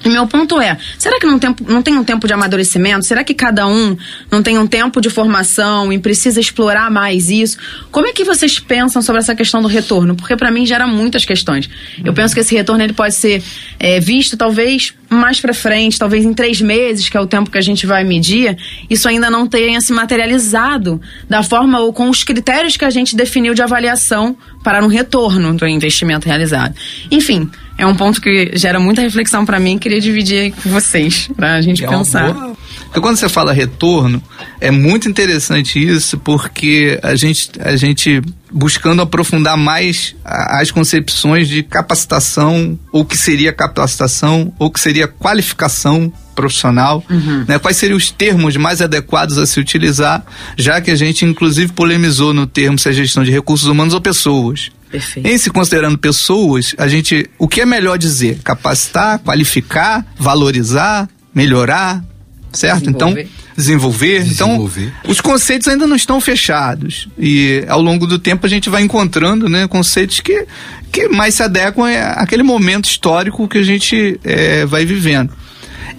[0.04, 3.04] E meu ponto é, será que não tem, não tem um tempo de amadurecimento?
[3.04, 3.96] Será que cada um
[4.30, 7.56] não tem um tempo de formação e precisa explorar mais isso?
[7.90, 10.14] Como é que vocês pensam sobre essa questão do retorno?
[10.14, 11.68] Porque para mim gera muitas questões.
[12.04, 13.42] Eu penso que esse retorno ele pode ser
[13.78, 17.58] é, visto talvez mais para frente, talvez em três meses, que é o tempo que
[17.58, 18.56] a gente vai medir,
[18.90, 23.14] isso ainda não tenha se materializado da forma ou com os critérios que a gente
[23.14, 26.74] definiu de avaliação para um retorno do investimento realizado.
[27.10, 31.56] Enfim, é um ponto que gera muita reflexão para mim, queria dividir com vocês, para
[31.56, 32.30] a gente é pensar.
[32.30, 34.22] Então, quando você fala retorno,
[34.60, 41.62] é muito interessante isso, porque a gente, a gente buscando aprofundar mais as concepções de
[41.62, 47.44] capacitação, ou que seria capacitação, ou que seria qualificação profissional, uhum.
[47.48, 47.58] né?
[47.58, 50.24] Quais seriam os termos mais adequados a se utilizar,
[50.56, 54.00] já que a gente inclusive polemizou no termo se é gestão de recursos humanos ou
[54.00, 54.70] pessoas.
[54.96, 55.28] Perfeito.
[55.28, 58.38] Em se considerando pessoas, a gente, o que é melhor dizer?
[58.42, 62.02] Capacitar, qualificar, valorizar, melhorar,
[62.50, 62.88] certo?
[62.88, 63.26] Então, desenvolver.
[63.26, 64.22] Então, desenvolver.
[64.22, 64.92] desenvolver.
[65.00, 67.08] Então, os conceitos ainda não estão fechados.
[67.18, 70.46] E ao longo do tempo a gente vai encontrando né, conceitos que,
[70.90, 75.30] que mais se adequam àquele momento histórico que a gente é, vai vivendo.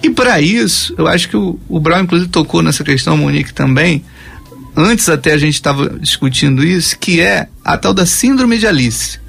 [0.02, 4.04] E para isso, eu acho que o, o Brown, inclusive, tocou nessa questão, Monique também.
[4.78, 9.20] Antes até a gente estava discutindo isso, que é a tal da síndrome de Alice.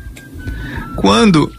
[0.94, 1.50] Quando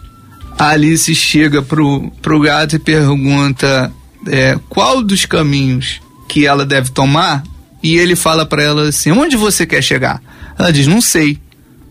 [0.60, 3.92] a Alice chega pro, pro gato e pergunta
[4.28, 7.42] é, qual dos caminhos que ela deve tomar,
[7.82, 10.22] e ele fala para ela assim: onde você quer chegar?
[10.58, 11.40] Ela diz: não sei.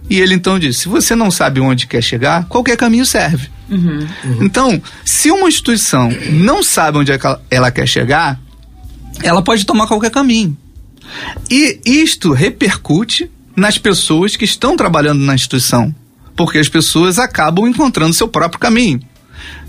[0.08, 3.48] E ele então diz: se você não sabe onde quer chegar, qualquer caminho serve.
[3.68, 4.38] Uhum, uhum.
[4.42, 7.18] Então, se uma instituição não sabe onde é
[7.50, 8.40] ela quer chegar,
[9.20, 10.56] ela pode tomar qualquer caminho.
[11.50, 15.94] E isto repercute nas pessoas que estão trabalhando na instituição,
[16.36, 19.00] porque as pessoas acabam encontrando seu próprio caminho.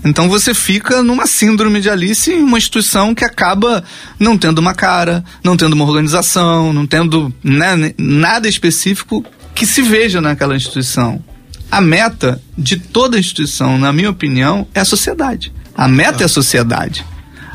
[0.04, 3.84] Então você fica numa síndrome de Alice em uma instituição que acaba
[4.18, 9.24] não tendo uma cara, não tendo uma organização, não tendo né, nada específico
[9.54, 11.22] que se veja naquela instituição.
[11.70, 15.52] A meta de toda instituição, na minha opinião, é a sociedade.
[15.76, 17.04] A meta é a sociedade.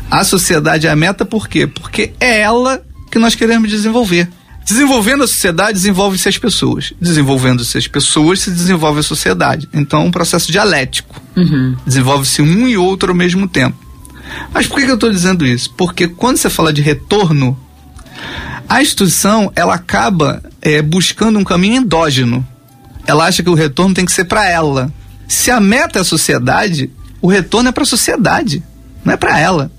[0.09, 1.67] A sociedade é a meta por quê?
[1.67, 2.81] Porque é ela
[3.15, 4.27] que nós queremos desenvolver.
[4.65, 6.91] Desenvolvendo a sociedade, desenvolve-se as pessoas.
[6.99, 9.69] Desenvolvendo-se as pessoas, se desenvolve a sociedade.
[9.73, 11.21] Então, é um processo dialético.
[11.33, 11.77] Uhum.
[11.87, 13.77] Desenvolve-se um e outro ao mesmo tempo.
[14.53, 15.73] Mas por que, que eu estou dizendo isso?
[15.77, 17.57] Porque quando você fala de retorno,
[18.67, 22.45] a instituição ela acaba é, buscando um caminho endógeno.
[23.07, 24.91] Ela acha que o retorno tem que ser para ela.
[25.25, 28.61] Se a meta é a sociedade, o retorno é para a sociedade.
[29.05, 29.71] não é para ela.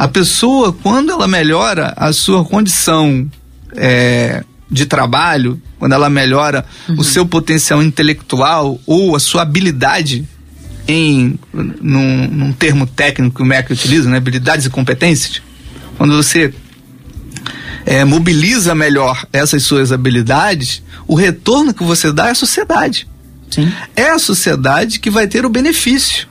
[0.00, 3.30] A pessoa, quando ela melhora a sua condição
[3.76, 7.00] é, de trabalho, quando ela melhora uhum.
[7.00, 10.26] o seu potencial intelectual ou a sua habilidade
[10.88, 15.42] em num, num termo técnico que o MEC utiliza, né, habilidades e competências,
[15.98, 16.54] quando você
[17.84, 23.06] é, mobiliza melhor essas suas habilidades, o retorno que você dá é a sociedade.
[23.50, 23.70] Sim.
[23.94, 26.26] É a sociedade que vai ter o benefício.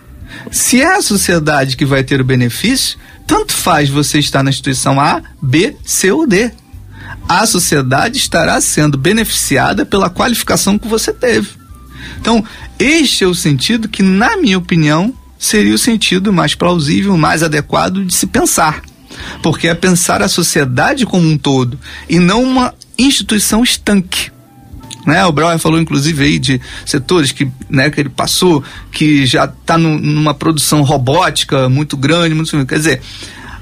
[0.52, 2.98] Se é a sociedade que vai ter o benefício,
[3.28, 6.52] tanto faz você estar na instituição A, B, C ou D.
[7.28, 11.50] A sociedade estará sendo beneficiada pela qualificação que você teve.
[12.20, 12.44] Então,
[12.78, 18.04] este é o sentido que, na minha opinião, seria o sentido mais plausível, mais adequado
[18.04, 18.82] de se pensar.
[19.42, 24.32] Porque é pensar a sociedade como um todo e não uma instituição estanque.
[25.10, 25.26] Né?
[25.26, 29.76] O Brauer falou inclusive aí de setores que, né, que ele passou, que já está
[29.76, 33.02] numa produção robótica muito grande, muito quer dizer,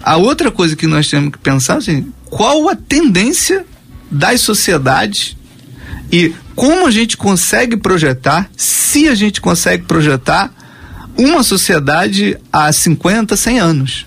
[0.03, 3.65] a outra coisa que nós temos que pensar assim, qual a tendência
[4.11, 5.37] das sociedades
[6.11, 10.51] e como a gente consegue projetar, se a gente consegue projetar
[11.17, 14.06] uma sociedade há 50, 100 anos.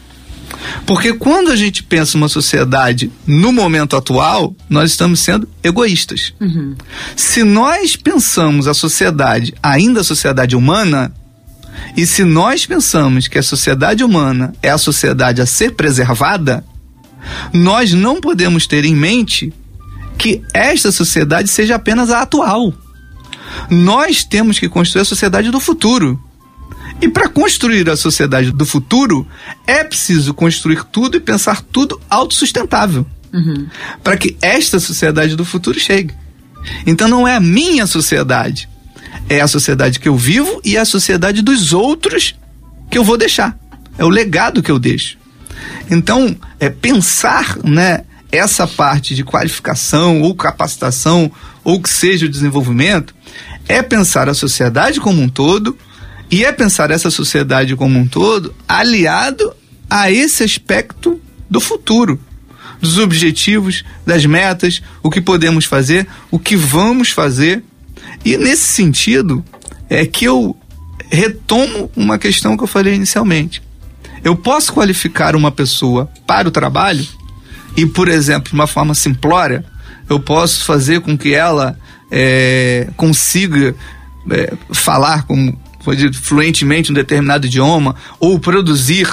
[0.86, 6.34] Porque quando a gente pensa uma sociedade no momento atual, nós estamos sendo egoístas.
[6.40, 6.74] Uhum.
[7.16, 11.12] Se nós pensamos a sociedade, ainda a sociedade humana,
[11.96, 16.64] e se nós pensamos que a sociedade humana é a sociedade a ser preservada,
[17.52, 19.52] nós não podemos ter em mente
[20.18, 22.72] que esta sociedade seja apenas a atual.
[23.70, 26.20] Nós temos que construir a sociedade do futuro.
[27.00, 29.26] E para construir a sociedade do futuro,
[29.66, 33.06] é preciso construir tudo e pensar tudo autossustentável.
[33.32, 33.66] Uhum.
[34.02, 36.14] Para que esta sociedade do futuro chegue.
[36.86, 38.68] Então não é a minha sociedade,
[39.28, 42.34] é a sociedade que eu vivo e a sociedade dos outros
[42.90, 43.58] que eu vou deixar.
[43.96, 45.18] É o legado que eu deixo.
[45.90, 51.30] Então, é pensar, né, essa parte de qualificação ou capacitação
[51.64, 53.14] ou que seja o desenvolvimento
[53.68, 55.76] é pensar a sociedade como um todo
[56.30, 59.52] e é pensar essa sociedade como um todo aliado
[59.88, 62.20] a esse aspecto do futuro,
[62.80, 67.64] dos objetivos, das metas, o que podemos fazer, o que vamos fazer.
[68.24, 69.44] E nesse sentido
[69.88, 70.56] é que eu
[71.10, 73.60] retomo uma questão que eu falei inicialmente.
[74.22, 77.06] Eu posso qualificar uma pessoa para o trabalho
[77.76, 79.64] e, por exemplo, de uma forma simplória,
[80.08, 81.78] eu posso fazer com que ela
[82.10, 83.74] é, consiga
[84.30, 85.58] é, falar como
[86.22, 89.08] fluentemente um determinado idioma ou produzir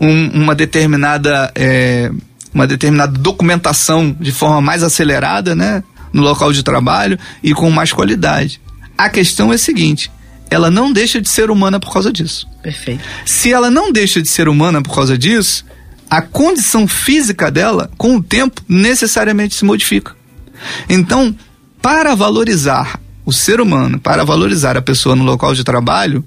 [0.00, 2.10] um, uma determinada é,
[2.52, 7.92] uma determinada documentação de forma mais acelerada, né, no local de trabalho e com mais
[7.92, 8.60] qualidade.
[8.96, 10.10] A questão é a seguinte:
[10.50, 12.46] ela não deixa de ser humana por causa disso.
[12.62, 13.02] Perfeito.
[13.24, 15.64] Se ela não deixa de ser humana por causa disso,
[16.10, 20.14] a condição física dela, com o tempo, necessariamente se modifica.
[20.88, 21.34] Então,
[21.80, 26.24] para valorizar o ser humano, para valorizar a pessoa no local de trabalho,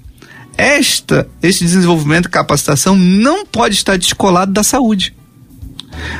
[0.56, 5.14] esta, este desenvolvimento e capacitação não pode estar descolado da saúde.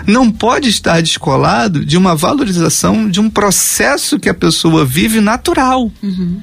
[0.06, 5.90] Não pode estar descolado de uma valorização de um processo que a pessoa vive natural.
[6.02, 6.40] Uhum.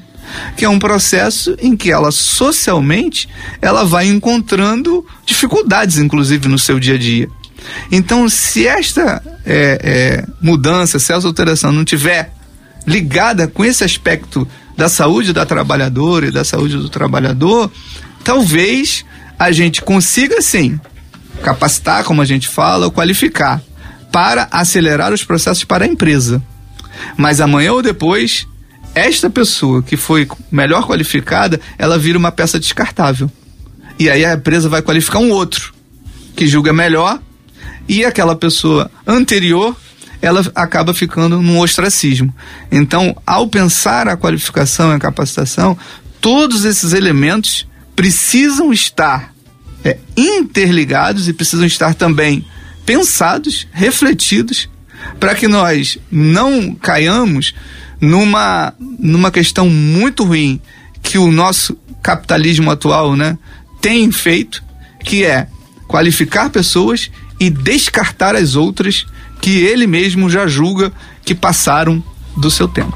[0.56, 3.28] Que é um processo em que ela socialmente
[3.62, 7.28] ela vai encontrando dificuldades, inclusive, no seu dia a dia.
[7.91, 12.34] Então, se esta é, é, mudança, se essa alteração não tiver
[12.86, 17.72] ligada com esse aspecto da saúde da trabalhadora e da saúde do trabalhador,
[18.24, 19.06] talvez
[19.38, 20.80] a gente consiga sim
[21.43, 23.62] capacitar, como a gente fala, ou qualificar
[24.12, 26.41] para acelerar os processos para a empresa.
[27.17, 28.48] Mas amanhã ou depois,
[28.96, 33.30] esta pessoa que foi melhor qualificada, ela vira uma peça descartável.
[34.00, 35.74] E aí a empresa vai qualificar um outro
[36.36, 37.19] que julga melhor
[37.88, 39.76] e aquela pessoa anterior
[40.24, 42.34] ela acaba ficando num ostracismo.
[42.72, 45.78] Então, ao pensar a qualificação e a capacitação,
[46.22, 49.34] todos esses elementos precisam estar
[49.84, 52.46] é, interligados e precisam estar também
[52.86, 54.70] pensados, refletidos,
[55.20, 57.54] para que nós não caiamos
[58.00, 60.62] numa, numa questão muito ruim
[61.02, 63.38] que o nosso capitalismo atual né,
[63.82, 64.64] tem feito,
[65.04, 65.48] que é
[65.86, 69.06] qualificar pessoas e descartar as outras
[69.44, 70.90] que ele mesmo já julga
[71.26, 72.02] que passaram
[72.38, 72.96] do seu tempo.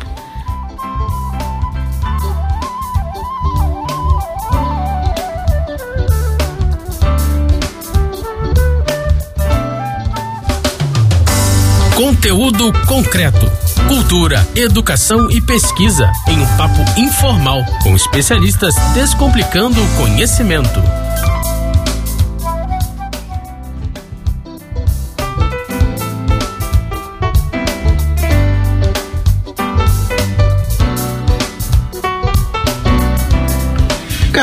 [11.97, 13.51] Conteúdo concreto.
[13.89, 20.81] Cultura, educação e pesquisa em um papo informal com especialistas descomplicando o conhecimento.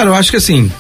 [0.05, 0.71] Cara, eu acho que assim,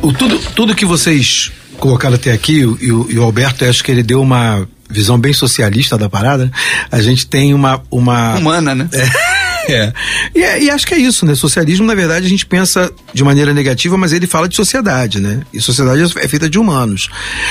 [0.00, 3.90] o, tudo, tudo que vocês colocaram até aqui, e o, e o Alberto, acho que
[3.90, 6.50] ele deu uma visão bem socialista da parada.
[6.90, 7.82] A gente tem uma.
[7.90, 8.88] uma Humana, né?
[8.90, 9.72] É.
[9.74, 9.92] é.
[10.34, 11.34] E, é, e acho que é isso, né?
[11.34, 15.42] Socialismo, na verdade, a gente pensa de maneira negativa, mas ele fala de sociedade, né?
[15.52, 17.10] E sociedade é feita de humanos.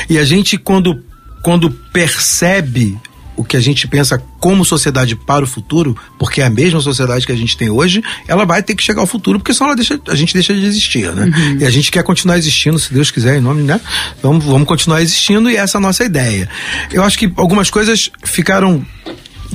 [0.09, 0.99] E a gente, quando,
[1.43, 2.97] quando percebe
[3.35, 7.25] o que a gente pensa como sociedade para o futuro, porque é a mesma sociedade
[7.25, 9.75] que a gente tem hoje, ela vai ter que chegar ao futuro, porque senão ela
[9.75, 11.25] deixa, a gente deixa de existir, né?
[11.25, 11.57] Uhum.
[11.59, 13.79] E a gente quer continuar existindo, se Deus quiser, em nome, né?
[14.21, 16.49] Vamos, vamos continuar existindo e essa é a nossa ideia.
[16.91, 18.85] Eu acho que algumas coisas ficaram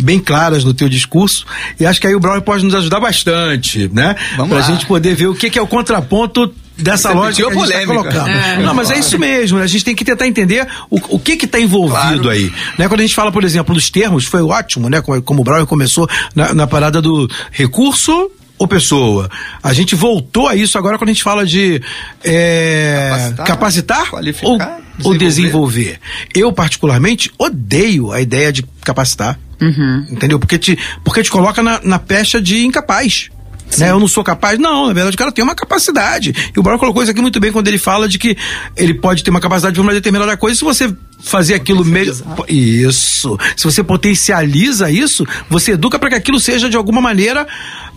[0.00, 1.44] bem claras no teu discurso
[1.78, 4.14] e acho que aí o Brown pode nos ajudar bastante, né?
[4.36, 4.66] Vamos pra lá.
[4.66, 7.72] gente poder ver o que, que é o contraponto dessa Você lógica que a gente
[7.72, 8.28] tá colocando.
[8.28, 8.62] É.
[8.62, 9.58] Não, mas é isso mesmo.
[9.58, 9.64] Né?
[9.64, 12.30] A gente tem que tentar entender o, o que que está envolvido claro.
[12.30, 12.52] aí.
[12.78, 12.88] Né?
[12.88, 15.00] Quando a gente fala, por exemplo, dos termos, foi ótimo, né?
[15.00, 19.30] Como, como o Brown começou na, na parada do recurso ou pessoa.
[19.62, 21.80] A gente voltou a isso agora quando a gente fala de
[22.24, 24.78] é, capacitar, capacitar ou, desenvolver.
[25.04, 26.00] ou, desenvolver.
[26.34, 29.38] Eu, particularmente, odeio a ideia de capacitar.
[29.60, 30.06] Uhum.
[30.10, 30.38] Entendeu?
[30.38, 33.30] Porque te, porque te coloca na, na pecha de incapaz.
[33.76, 33.90] Né?
[33.90, 34.58] Eu não sou capaz.
[34.58, 36.34] Não, na verdade o cara tem uma capacidade.
[36.54, 38.36] E o Brown colocou isso aqui muito bem quando ele fala de que
[38.76, 40.56] ele pode ter uma capacidade para uma determinada coisa.
[40.56, 42.14] Se você fazer aquilo melhor.
[42.48, 43.36] Isso.
[43.56, 47.46] Se você potencializa isso, você educa para que aquilo seja de alguma maneira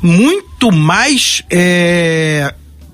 [0.01, 2.53] muito mais é,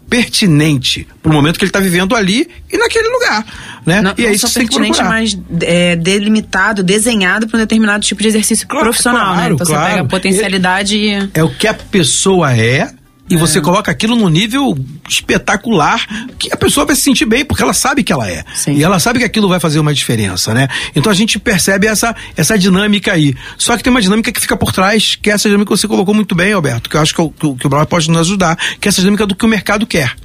[0.10, 3.46] pertinente para o momento que ele está vivendo ali e naquele lugar,
[3.86, 4.02] né?
[4.02, 8.28] Não, e é isso só pertinente, mas é, delimitado, desenhado para um determinado tipo de
[8.30, 9.36] exercício claro, profissional, né?
[9.36, 9.56] claro, né?
[9.56, 9.84] Então claro.
[9.84, 11.30] você pega a potencialidade e...
[11.34, 12.90] É o que a pessoa é
[13.30, 13.38] e é.
[13.38, 14.78] você coloca aquilo num nível
[15.10, 16.06] espetacular
[16.38, 18.74] que a pessoa vai se sentir bem porque ela sabe que ela é Sim.
[18.74, 20.68] e ela sabe que aquilo vai fazer uma diferença, né?
[20.96, 23.36] Então a gente percebe essa essa dinâmica aí.
[23.58, 25.88] Só que tem uma dinâmica que fica por trás, que é essa dinâmica que você
[25.88, 28.58] colocou muito bem, Alberto, que eu acho que, o, que o Brau pode nos ajudar,
[28.80, 30.16] que é essa dinâmica do que o mercado quer.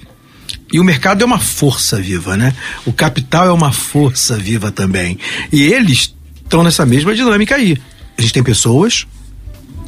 [0.72, 2.54] E o mercado é uma força viva, né?
[2.86, 5.18] O capital é uma força viva também.
[5.52, 7.76] E eles estão nessa mesma dinâmica aí.
[8.16, 9.06] A gente tem pessoas,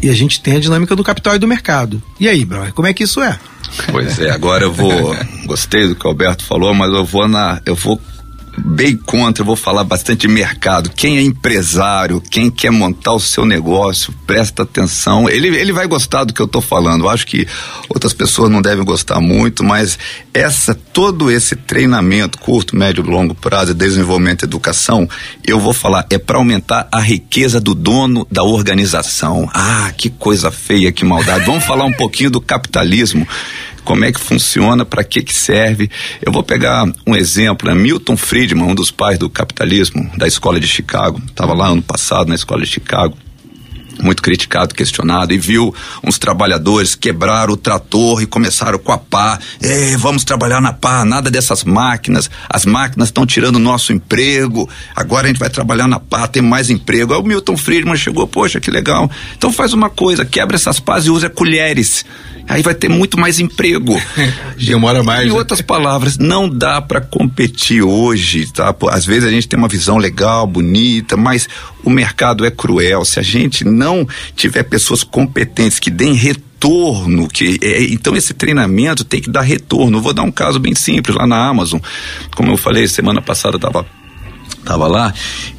[0.05, 2.03] e a gente tem a dinâmica do capital e do mercado.
[2.21, 3.39] E aí, Brauer, como é que isso é?
[3.91, 5.17] Pois é, agora eu vou.
[5.47, 7.59] Gostei do que o Alberto falou, mas eu vou na.
[7.65, 7.99] Eu vou
[8.59, 10.91] bem contra, vou falar bastante de mercado.
[10.91, 15.29] Quem é empresário, quem quer montar o seu negócio, presta atenção.
[15.29, 17.05] Ele, ele vai gostar do que eu estou falando.
[17.05, 17.47] Eu acho que
[17.89, 19.99] outras pessoas não devem gostar muito, mas
[20.33, 25.09] essa todo esse treinamento curto, médio, longo prazo, desenvolvimento e educação,
[25.47, 29.49] eu vou falar é para aumentar a riqueza do dono da organização.
[29.53, 31.45] Ah, que coisa feia, que maldade.
[31.45, 33.27] Vamos falar um pouquinho do capitalismo
[33.85, 35.91] como é que funciona, para que que serve.
[36.23, 37.75] Eu vou pegar um exemplo, né?
[37.75, 42.29] Milton Friedman, um dos pais do capitalismo da escola de Chicago, estava lá ano passado
[42.29, 43.17] na escola de Chicago
[44.03, 49.39] muito criticado, questionado, e viu uns trabalhadores quebrar o trator e começaram com a pá.
[49.63, 52.31] É, vamos trabalhar na pá, nada dessas máquinas.
[52.49, 54.69] As máquinas estão tirando nosso emprego.
[54.95, 57.15] Agora a gente vai trabalhar na pá, tem mais emprego.
[57.15, 59.11] Aí o Milton Friedman chegou, poxa, que legal.
[59.37, 62.05] Então faz uma coisa, quebra essas pás e usa colheres
[62.49, 64.01] aí vai ter muito mais emprego.
[64.59, 65.27] Demora mais.
[65.27, 65.35] Em né?
[65.35, 68.75] outras palavras, não dá para competir hoje, tá?
[68.91, 71.49] Às vezes a gente tem uma visão legal, bonita, mas
[71.83, 73.05] o mercado é cruel.
[73.05, 79.05] Se a gente não tiver pessoas competentes que deem retorno, que é, então esse treinamento
[79.05, 80.01] tem que dar retorno.
[80.01, 81.81] Vou dar um caso bem simples lá na Amazon.
[82.35, 83.87] Como eu falei, semana passada estava
[84.65, 85.13] tava lá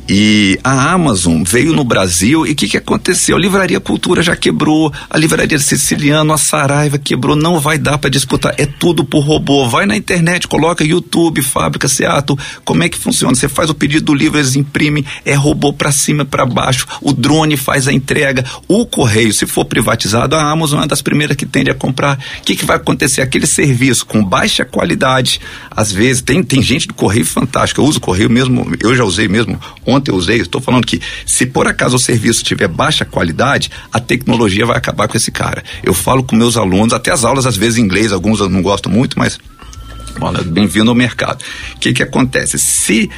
[0.07, 3.35] e a Amazon veio no Brasil e o que, que aconteceu?
[3.35, 8.09] A Livraria Cultura já quebrou, a Livraria Siciliano, a Saraiva quebrou, não vai dar para
[8.09, 9.67] disputar, é tudo por robô.
[9.67, 13.35] Vai na internet, coloca YouTube, Fábrica Seattle, como é que funciona?
[13.35, 17.11] Você faz o pedido do livro, eles imprimem, é robô para cima, para baixo, o
[17.11, 21.35] drone faz a entrega, o correio, se for privatizado, a Amazon é uma das primeiras
[21.35, 22.19] que tende a comprar.
[22.39, 23.21] O que, que vai acontecer?
[23.21, 25.41] Aquele serviço com baixa qualidade,
[25.71, 29.27] às vezes, tem, tem gente do correio fantástico, eu uso correio mesmo, eu já usei
[29.27, 33.69] mesmo ontem eu usei, estou falando que se por acaso o serviço tiver baixa qualidade,
[33.91, 35.63] a tecnologia vai acabar com esse cara.
[35.83, 38.61] Eu falo com meus alunos, até as aulas às vezes em inglês, alguns eu não
[38.61, 39.39] gosto muito, mas
[40.45, 41.43] bem-vindo ao mercado.
[41.75, 42.57] O que que acontece?
[42.57, 43.09] Se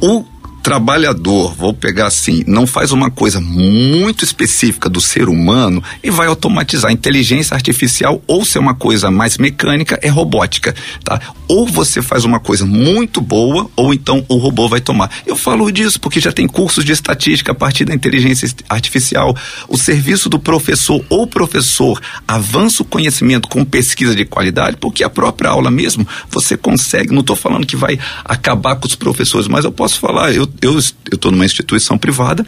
[0.00, 0.24] o
[0.64, 6.26] trabalhador, vou pegar assim, não faz uma coisa muito específica do ser humano e vai
[6.26, 6.90] automatizar.
[6.90, 11.20] Inteligência artificial, ou se é uma coisa mais mecânica, é robótica, tá?
[11.46, 15.10] Ou você faz uma coisa muito boa, ou então o robô vai tomar.
[15.26, 19.36] Eu falo disso porque já tem cursos de estatística a partir da inteligência artificial.
[19.68, 25.10] O serviço do professor ou professor avança o conhecimento com pesquisa de qualidade, porque a
[25.10, 27.12] própria aula mesmo você consegue.
[27.12, 30.78] Não estou falando que vai acabar com os professores, mas eu posso falar, eu eu
[30.78, 32.46] estou numa instituição privada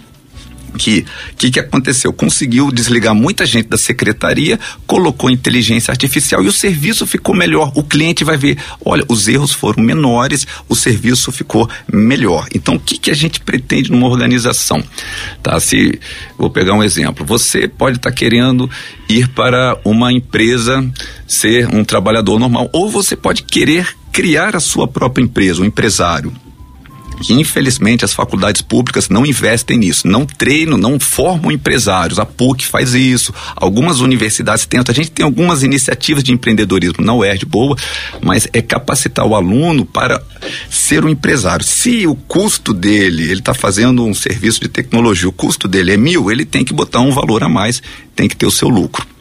[0.77, 1.05] que
[1.37, 2.13] que que aconteceu?
[2.13, 7.73] Conseguiu desligar muita gente da secretaria, colocou inteligência artificial e o serviço ficou melhor.
[7.75, 12.47] O cliente vai ver, olha, os erros foram menores, o serviço ficou melhor.
[12.55, 14.83] Então, o que que a gente pretende numa organização?
[15.43, 15.59] Tá?
[15.59, 15.99] Se
[16.39, 18.71] vou pegar um exemplo, você pode estar tá querendo
[19.09, 20.89] ir para uma empresa
[21.27, 26.33] ser um trabalhador normal ou você pode querer criar a sua própria empresa, um empresário
[27.23, 32.19] que infelizmente as faculdades públicas não investem nisso, não treinam, não formam empresários.
[32.19, 34.93] A PUC faz isso, algumas universidades tentam.
[34.93, 37.77] A gente tem algumas iniciativas de empreendedorismo na UERJ boa,
[38.23, 40.23] mas é capacitar o aluno para
[40.71, 41.65] ser um empresário.
[41.65, 45.97] Se o custo dele, ele está fazendo um serviço de tecnologia, o custo dele é
[45.97, 47.83] mil, ele tem que botar um valor a mais,
[48.15, 49.16] tem que ter o seu lucro.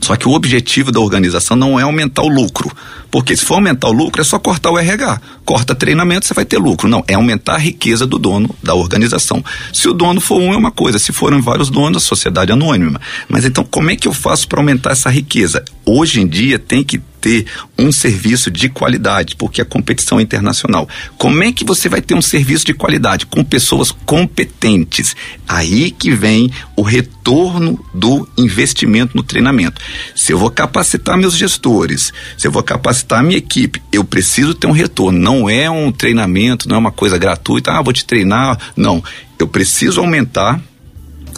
[0.00, 2.70] Só que o objetivo da organização não é aumentar o lucro.
[3.10, 5.20] Porque se for aumentar o lucro, é só cortar o RH.
[5.44, 6.88] Corta treinamento, você vai ter lucro.
[6.88, 9.42] Não, é aumentar a riqueza do dono da organização.
[9.72, 10.98] Se o dono for um, é uma coisa.
[10.98, 13.00] Se forem vários donos, a sociedade é anônima.
[13.28, 15.64] Mas então, como é que eu faço para aumentar essa riqueza?
[15.84, 17.44] Hoje em dia tem que ter
[17.78, 20.88] um serviço de qualidade, porque a competição é internacional.
[21.18, 25.14] Como é que você vai ter um serviço de qualidade com pessoas competentes?
[25.46, 29.78] Aí que vem o retorno do investimento no treinamento.
[30.14, 34.66] Se eu vou capacitar meus gestores, se eu vou capacitar minha equipe, eu preciso ter
[34.66, 35.18] um retorno.
[35.18, 38.58] Não é um treinamento, não é uma coisa gratuita, ah, vou te treinar.
[38.74, 39.04] Não.
[39.38, 40.62] Eu preciso aumentar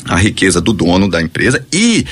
[0.09, 2.07] a riqueza do dono da empresa e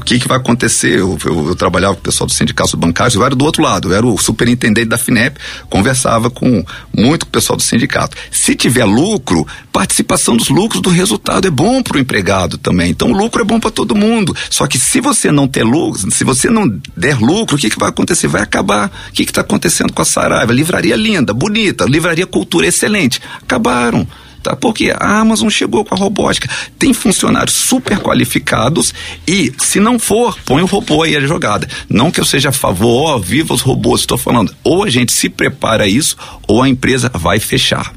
[0.00, 0.98] o que, que vai acontecer?
[0.98, 3.88] Eu, eu, eu, trabalhava com o pessoal do sindicato bancário, eu era do outro lado,
[3.88, 5.38] eu era o superintendente da FINEP,
[5.68, 6.64] conversava com
[6.96, 8.16] muito com o pessoal do sindicato.
[8.30, 12.90] Se tiver lucro, participação dos lucros do resultado é bom para o empregado também.
[12.90, 14.34] Então, o lucro é bom para todo mundo.
[14.48, 17.78] Só que se você não ter lucro, se você não der lucro, o que, que
[17.78, 18.26] vai acontecer?
[18.26, 18.90] Vai acabar.
[19.10, 20.52] O que está acontecendo com a Saraiva?
[20.52, 23.20] Livraria linda, bonita, livraria cultura excelente.
[23.42, 24.06] Acabaram.
[24.42, 24.56] Tá?
[24.56, 26.48] Porque a Amazon chegou com a robótica.
[26.78, 28.94] Tem funcionários super qualificados
[29.26, 31.68] e, se não for, põe o robô aí a jogada.
[31.88, 34.54] Não que eu seja a favor, ó, viva os robôs, estou falando.
[34.64, 36.16] Ou a gente se prepara a isso,
[36.46, 37.92] ou a empresa vai fechar.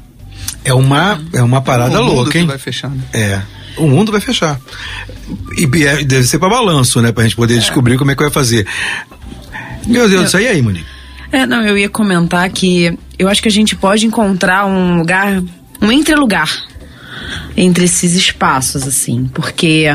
[0.64, 2.46] É uma, é uma parada o louca, hein?
[2.46, 3.04] vai fechar, né?
[3.12, 3.42] É.
[3.76, 4.58] O mundo vai fechar.
[5.58, 7.10] E é, deve ser para balanço, né?
[7.10, 7.58] Pra gente poder é.
[7.58, 8.66] descobrir como é que vai fazer.
[9.86, 10.86] Meu Deus, isso aí aí, Monique.
[11.32, 15.42] É, não, eu ia comentar que eu acho que a gente pode encontrar um lugar
[15.84, 16.50] um entrelugar
[17.56, 19.86] entre esses espaços, assim, porque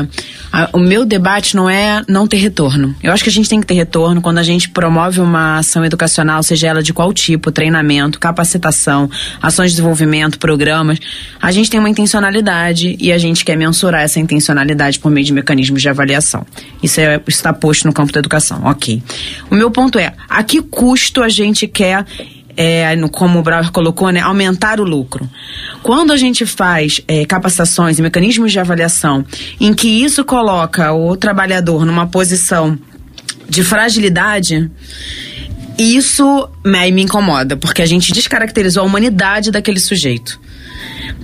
[0.50, 2.94] a, o meu debate não é não ter retorno.
[3.02, 5.84] Eu acho que a gente tem que ter retorno quando a gente promove uma ação
[5.84, 9.10] educacional, seja ela de qual tipo, treinamento, capacitação,
[9.42, 10.98] ações de desenvolvimento, programas.
[11.40, 15.32] A gente tem uma intencionalidade e a gente quer mensurar essa intencionalidade por meio de
[15.32, 16.46] mecanismos de avaliação.
[16.82, 19.02] Isso é, está posto no campo da educação, ok.
[19.50, 22.06] O meu ponto é, a que custo a gente quer
[22.56, 25.28] é, como o Brauer colocou, né, aumentar o lucro.
[25.82, 29.24] Quando a gente faz é, capacitações e mecanismos de avaliação
[29.60, 32.78] em que isso coloca o trabalhador numa posição
[33.48, 34.70] de fragilidade,
[35.78, 40.40] isso me, me incomoda, porque a gente descaracterizou a humanidade daquele sujeito.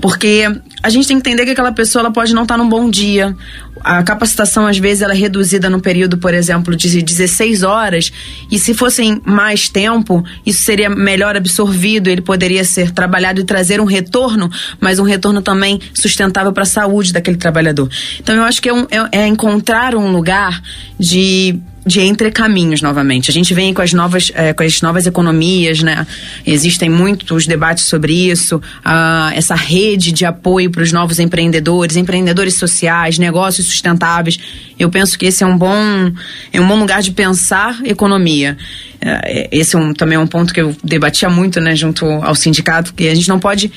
[0.01, 0.45] Porque
[0.83, 3.35] a gente tem que entender que aquela pessoa ela pode não estar num bom dia.
[3.83, 8.13] A capacitação, às vezes, ela é reduzida no período, por exemplo, de 16 horas.
[8.51, 12.09] E se fossem mais tempo, isso seria melhor absorvido.
[12.09, 14.51] Ele poderia ser trabalhado e trazer um retorno,
[14.81, 17.89] mas um retorno também sustentável para a saúde daquele trabalhador.
[18.21, 20.63] Então, eu acho que é, um, é, é encontrar um lugar
[20.99, 23.31] de de entre caminhos novamente.
[23.31, 26.05] A gente vem com as novas, é, com as novas economias, né?
[26.45, 32.59] Existem muitos debates sobre isso, uh, essa rede de apoio para os novos empreendedores, empreendedores
[32.59, 34.39] sociais, negócios sustentáveis.
[34.77, 36.13] Eu penso que esse é um bom,
[36.53, 38.59] é um bom lugar de pensar economia.
[38.97, 42.35] Uh, esse é um, também é um ponto que eu debatia muito, né, junto ao
[42.35, 43.71] sindicato, que a gente não pode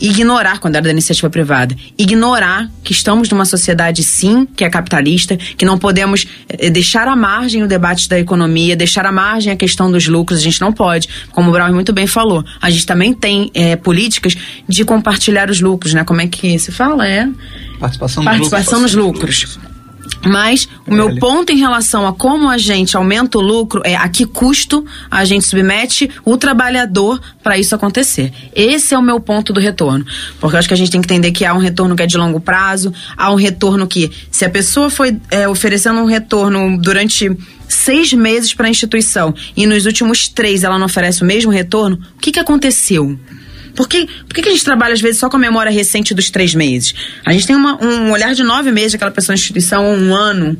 [0.00, 1.74] ignorar quando era da iniciativa privada.
[1.96, 7.16] Ignorar que estamos numa sociedade, sim, que é capitalista, que não podemos eh, deixar à
[7.16, 10.40] margem o debate da economia, deixar à margem a questão dos lucros.
[10.40, 11.08] A gente não pode.
[11.32, 14.36] Como o Brown muito bem falou, a gente também tem é, políticas
[14.68, 16.04] de compartilhar os lucros, né?
[16.04, 17.06] Como é que se fala?
[17.06, 17.28] É.
[17.78, 19.42] Participação, Participação nos lucros.
[19.42, 19.77] Nos lucros.
[20.24, 24.08] Mas o meu ponto em relação a como a gente aumenta o lucro é a
[24.08, 28.32] que custo a gente submete o trabalhador para isso acontecer.
[28.54, 30.04] Esse é o meu ponto do retorno.
[30.40, 32.06] Porque eu acho que a gente tem que entender que há um retorno que é
[32.06, 36.78] de longo prazo, há um retorno que, se a pessoa foi é, oferecendo um retorno
[36.78, 37.36] durante
[37.68, 41.98] seis meses para a instituição e nos últimos três ela não oferece o mesmo retorno,
[42.16, 43.18] o que, que aconteceu?
[43.78, 46.30] Por que, por que, a gente trabalha, às vezes, só com a memória recente dos
[46.30, 46.92] três meses?
[47.24, 50.12] A gente tem uma, um olhar de nove meses daquela pessoa na instituição, ou um
[50.12, 50.58] ano.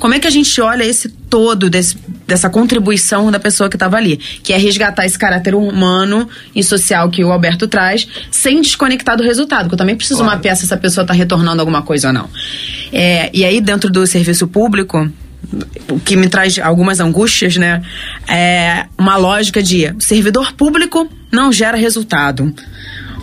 [0.00, 1.96] como é que a gente olha esse todo desse,
[2.26, 7.08] dessa contribuição da pessoa que estava ali, que é resgatar esse caráter humano e social
[7.08, 10.34] que o Alberto traz, sem desconectar do resultado, porque eu também preciso claro.
[10.34, 12.28] mapear se essa pessoa está retornando alguma coisa ou não.
[12.92, 15.08] É, e aí, dentro do serviço público,
[15.90, 17.82] o que me traz algumas angústias, né?
[18.28, 22.52] É uma lógica de servidor público não gera resultado.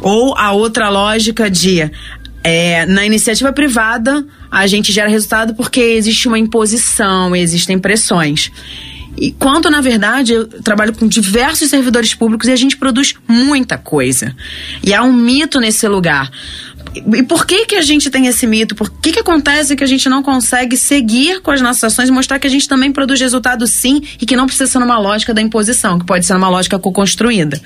[0.01, 1.89] Ou a outra lógica de
[2.43, 8.51] é, na iniciativa privada, a gente gera resultado porque existe uma imposição, existem pressões.
[9.15, 13.77] E quanto, na verdade, eu trabalho com diversos servidores públicos e a gente produz muita
[13.77, 14.35] coisa.
[14.83, 16.31] E há um mito nesse lugar.
[16.95, 18.75] E por que que a gente tem esse mito?
[18.75, 22.11] Por que que acontece que a gente não consegue seguir com as nossas ações e
[22.11, 25.33] mostrar que a gente também produz resultado sim e que não precisa ser numa lógica
[25.33, 27.59] da imposição, que pode ser numa lógica co-construída?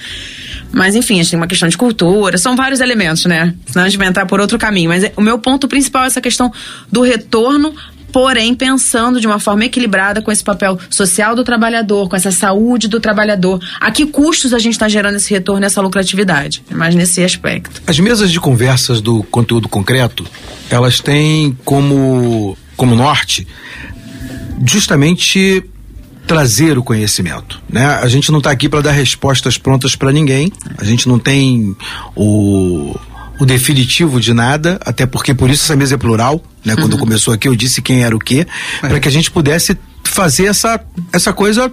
[0.72, 3.54] Mas enfim, a gente tem uma questão de cultura, são vários elementos, né?
[3.66, 4.90] Senão a gente vai entrar por outro caminho.
[4.90, 6.52] Mas o meu ponto principal é essa questão
[6.92, 7.74] do retorno
[8.18, 12.88] porém pensando de uma forma equilibrada com esse papel social do trabalhador, com essa saúde
[12.88, 13.62] do trabalhador.
[13.80, 16.64] A que custos a gente está gerando esse retorno, essa lucratividade?
[16.72, 17.80] Mais nesse aspecto.
[17.86, 20.26] As mesas de conversas do conteúdo concreto,
[20.68, 23.48] elas têm como, como norte
[24.66, 25.64] justamente
[26.26, 27.86] trazer o conhecimento, né?
[28.02, 30.52] A gente não está aqui para dar respostas prontas para ninguém.
[30.80, 31.78] A gente não tem
[32.16, 32.96] o
[33.40, 36.76] o definitivo de nada, até porque por isso essa mesa é plural, né?
[36.76, 37.00] Quando uhum.
[37.00, 38.48] começou aqui eu disse quem era o quê,
[38.82, 38.88] é.
[38.88, 40.80] para que a gente pudesse fazer essa,
[41.12, 41.72] essa coisa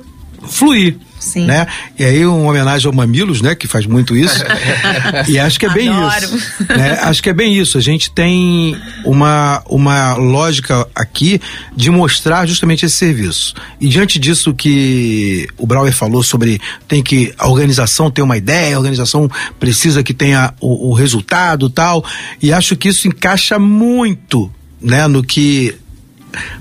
[0.49, 0.97] fluir.
[1.25, 1.47] Sim.
[1.47, 1.67] Né?
[1.99, 4.45] E aí uma homenagem ao Mamilos, né, que faz muito isso.
[5.27, 6.25] e acho que é bem Adoro.
[6.25, 6.39] isso.
[6.69, 6.99] Né?
[7.01, 7.79] Acho que é bem isso.
[7.79, 11.41] A gente tem uma uma lógica aqui
[11.75, 13.55] de mostrar justamente esse serviço.
[13.81, 18.77] E diante disso que o Brauer falou sobre tem que a organização ter uma ideia,
[18.77, 22.05] a organização precisa que tenha o, o resultado, tal.
[22.43, 25.75] E acho que isso encaixa muito, né, no que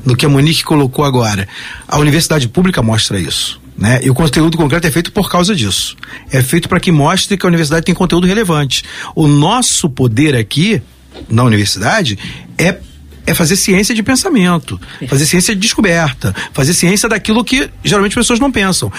[0.06, 1.48] no que a Monique colocou agora.
[1.88, 3.63] A universidade pública mostra isso.
[3.78, 4.00] Né?
[4.04, 5.98] E o conteúdo concreto é feito por causa disso.
[6.32, 8.84] É feito para que mostre que a universidade tem conteúdo relevante.
[9.16, 10.82] O nosso poder aqui,
[11.30, 12.18] na universidade,
[12.58, 12.78] é
[13.26, 18.16] é fazer ciência de pensamento, fazer ciência de descoberta, fazer ciência daquilo que geralmente as
[18.26, 18.92] pessoas não pensam.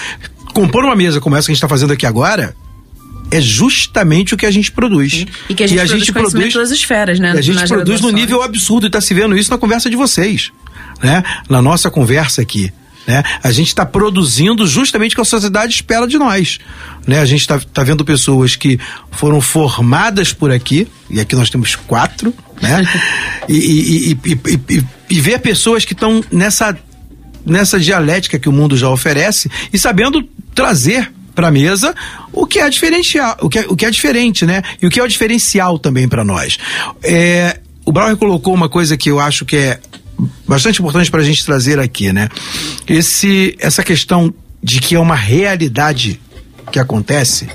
[0.53, 2.55] Compor uma mesa como essa que a gente está fazendo aqui agora
[3.31, 5.11] é justamente o que a gente produz.
[5.11, 5.25] Sim.
[5.49, 7.33] E que a gente, e a produz, gente produz todas as esferas, né?
[7.35, 9.95] E a gente produz no nível absurdo e está se vendo isso na conversa de
[9.95, 10.51] vocês,
[11.03, 11.23] né?
[11.49, 12.71] Na nossa conversa aqui.
[13.07, 13.23] Né?
[13.43, 16.59] A gente está produzindo justamente o que a sociedade espera de nós.
[17.05, 17.19] Né?
[17.19, 18.79] A gente está tá vendo pessoas que
[19.11, 22.83] foram formadas por aqui, e aqui nós temos quatro, né?
[23.47, 26.77] e, e, e, e, ver pessoas que estão nessa,
[27.45, 31.93] nessa dialética que o mundo já oferece e sabendo trazer para a mesa
[32.31, 34.63] o que é diferencial, o que é, o que é diferente, né?
[34.81, 36.57] E o que é o diferencial também para nós.
[37.03, 39.79] É, o Brauer colocou uma coisa que eu acho que é
[40.47, 42.29] bastante importante para a gente trazer aqui, né?
[42.87, 46.19] Esse, essa questão de que é uma realidade
[46.71, 47.47] que acontece,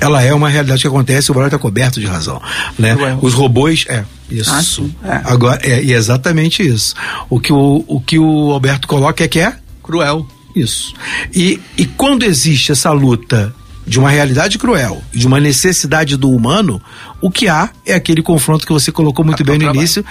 [0.00, 2.40] ela é uma realidade que acontece, o Brasil está coberto de razão,
[2.78, 2.96] né?
[3.20, 4.90] Os robôs, é, isso.
[5.02, 5.22] Ah, é.
[5.24, 6.94] Agora, é, é exatamente isso.
[7.28, 10.26] O que o, o que o Alberto coloca é que é cruel.
[10.54, 10.94] Isso.
[11.34, 13.54] E, e quando existe essa luta
[13.86, 16.82] de uma realidade cruel e de uma necessidade do humano,
[17.20, 19.78] o que há é aquele confronto que você colocou muito bem no trabalho.
[19.78, 20.04] início,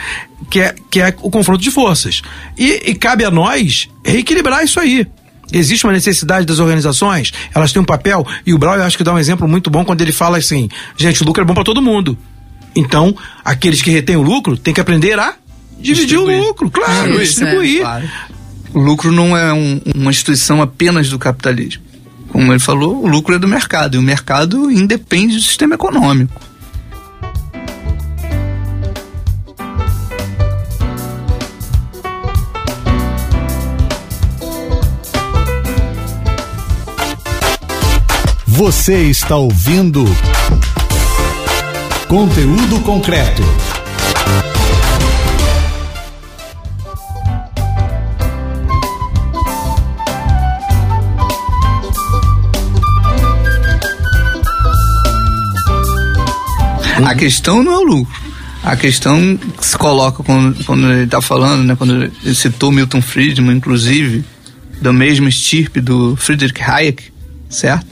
[0.50, 2.22] que é, que é o confronto de forças.
[2.58, 5.06] E, e cabe a nós reequilibrar isso aí.
[5.52, 9.04] Existe uma necessidade das organizações, elas têm um papel, e o Brau eu acho que
[9.04, 11.64] dá um exemplo muito bom quando ele fala assim: gente, o lucro é bom para
[11.64, 12.18] todo mundo.
[12.76, 15.36] Então, aqueles que retêm o lucro têm que aprender a
[15.78, 16.40] dividir distribuir.
[16.40, 17.78] o lucro, claro, distribuir.
[17.78, 18.10] É, claro.
[18.74, 21.85] O lucro não é um, uma instituição apenas do capitalismo
[22.36, 26.42] como ele falou, o lucro é do mercado e o mercado independe do sistema econômico.
[38.46, 40.04] Você está ouvindo
[42.10, 43.65] conteúdo concreto.
[57.04, 58.36] A questão não é o lucro.
[58.64, 63.02] A questão que se coloca quando, quando ele está falando, né, quando ele citou Milton
[63.02, 64.24] Friedman, inclusive,
[64.82, 67.12] da mesma estirpe do Friedrich Hayek,
[67.50, 67.86] certo?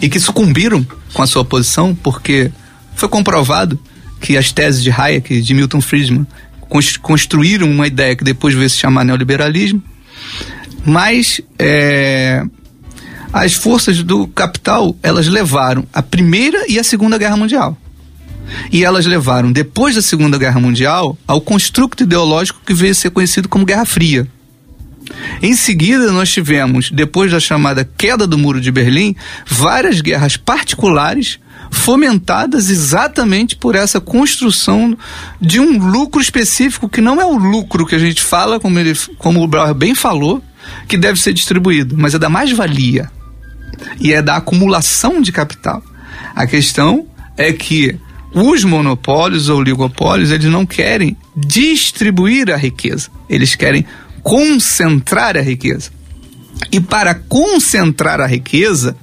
[0.00, 2.52] E que sucumbiram com a sua posição, porque
[2.94, 3.78] foi comprovado
[4.20, 6.26] que as teses de Hayek e de Milton Friedman
[7.00, 9.82] construíram uma ideia que depois veio se chamar neoliberalismo,
[10.84, 12.44] mas é,
[13.32, 17.76] as forças do capital elas levaram a primeira e a segunda guerra mundial
[18.72, 23.10] e elas levaram, depois da Segunda Guerra Mundial, ao construto ideológico que veio a ser
[23.10, 24.26] conhecido como Guerra Fria.
[25.42, 31.38] Em seguida, nós tivemos, depois da chamada queda do Muro de Berlim, várias guerras particulares
[31.70, 34.96] fomentadas exatamente por essa construção
[35.40, 38.94] de um lucro específico que não é o lucro que a gente fala, como, ele,
[39.18, 40.42] como o Brauer bem falou,
[40.86, 43.10] que deve ser distribuído, mas é da mais-valia
[44.00, 45.82] e é da acumulação de capital.
[46.34, 47.98] A questão é que
[48.32, 53.84] os monopólios ou oligopólios, eles não querem distribuir a riqueza, eles querem
[54.22, 55.90] concentrar a riqueza.
[56.70, 58.96] E para concentrar a riqueza,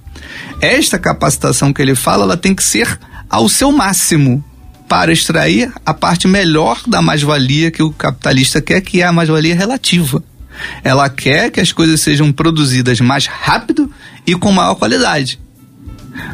[0.62, 3.00] esta capacitação que ele fala, ela tem que ser
[3.30, 4.44] ao seu máximo
[4.88, 9.56] para extrair a parte melhor da mais-valia que o capitalista quer, que é a mais-valia
[9.56, 10.24] relativa.
[10.84, 13.92] Ela quer que as coisas sejam produzidas mais rápido
[14.26, 15.40] e com maior qualidade.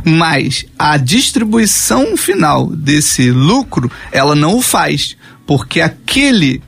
[0.05, 5.15] Mas a distribuição final desse lucro, ela não o faz,
[5.45, 6.61] porque aquele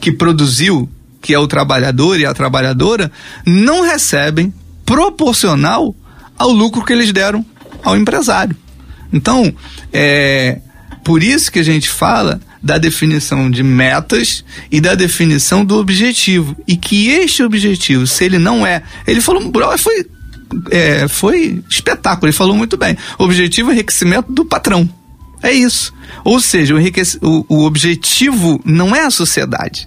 [0.00, 0.88] que produziu,
[1.20, 3.10] que é o trabalhador e a trabalhadora,
[3.44, 4.52] não recebem
[4.84, 5.94] proporcional
[6.38, 7.44] ao lucro que eles deram
[7.82, 8.56] ao empresário.
[9.12, 9.54] Então,
[9.92, 10.60] é
[11.06, 16.56] por isso que a gente fala da definição de metas e da definição do objetivo.
[16.66, 18.82] E que este objetivo, se ele não é.
[19.06, 19.40] Ele falou,
[19.78, 20.04] foi,
[20.70, 22.96] é, foi espetáculo, ele falou muito bem.
[23.18, 24.88] O objetivo é enriquecimento do patrão.
[25.42, 25.92] É isso.
[26.24, 26.78] Ou seja, o,
[27.22, 29.86] o, o objetivo não é a sociedade.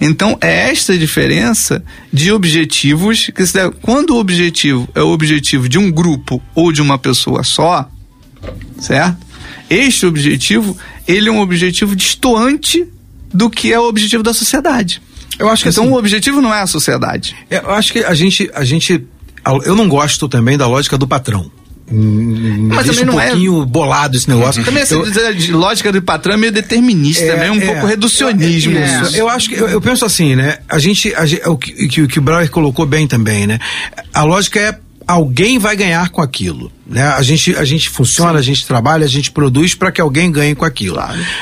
[0.00, 3.30] Então, é esta diferença de objetivos.
[3.34, 7.44] Que se quando o objetivo é o objetivo de um grupo ou de uma pessoa
[7.44, 7.88] só,
[8.80, 9.26] certo?
[9.70, 12.86] Este objetivo, ele é um objetivo distoante
[13.32, 15.02] do que é o objetivo da sociedade.
[15.38, 17.36] Eu acho que então assim, o objetivo não é a sociedade.
[17.50, 19.06] Eu acho que a gente, a gente,
[19.64, 21.50] eu não gosto também da lógica do patrão.
[21.90, 24.62] Mas Deixa também um não é- pouquinho bolado esse negócio.
[24.62, 25.04] Também essa eu,
[25.58, 27.50] lógica do patrão é meio determinista, É, né?
[27.50, 27.66] Um é.
[27.66, 28.76] pouco reducionismo.
[28.76, 29.16] É, isso.
[29.16, 30.58] Eu acho que eu, eu penso assim, né?
[30.68, 33.58] A gente, a gente- o que, que, que o Brauer colocou bem também, né?
[34.12, 37.02] A lógica é alguém vai ganhar com aquilo, né?
[37.06, 40.54] A gente, a gente funciona, a gente trabalha, a gente produz para que alguém ganhe
[40.54, 40.98] com aquilo.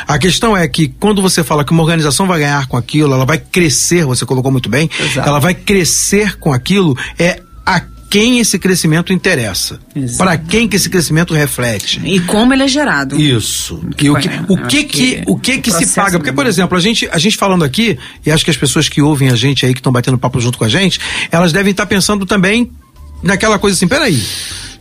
[0.07, 3.27] A questão é que quando você fala que uma organização vai ganhar com aquilo, ela
[3.27, 5.29] vai crescer, você colocou muito bem, Exato.
[5.29, 9.81] ela vai crescer com aquilo é a quem esse crescimento interessa,
[10.17, 12.01] para quem que esse crescimento reflete.
[12.05, 13.21] E como ele é gerado.
[13.21, 13.83] Isso.
[14.01, 16.19] E o que, É, o que, que, que o que, que se paga?
[16.19, 16.61] Porque, por mesmo.
[16.61, 19.35] exemplo, a gente, a gente falando aqui, e acho que as pessoas que ouvem a
[19.35, 21.01] gente aí, que estão batendo papo junto com a gente,
[21.31, 22.71] elas devem estar pensando também
[23.23, 24.23] naquela coisa assim, peraí.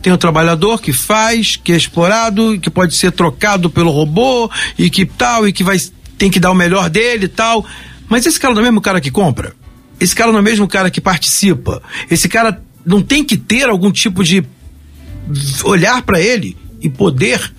[0.00, 4.88] Tem o trabalhador que faz, que é explorado, que pode ser trocado pelo robô, e
[4.88, 5.78] que tal, e que vai
[6.16, 7.66] tem que dar o melhor dele e tal.
[8.08, 9.52] Mas esse cara não é o mesmo cara que compra?
[9.98, 11.82] Esse cara não é o mesmo cara que participa?
[12.10, 14.44] Esse cara não tem que ter algum tipo de
[15.64, 17.52] olhar para ele e poder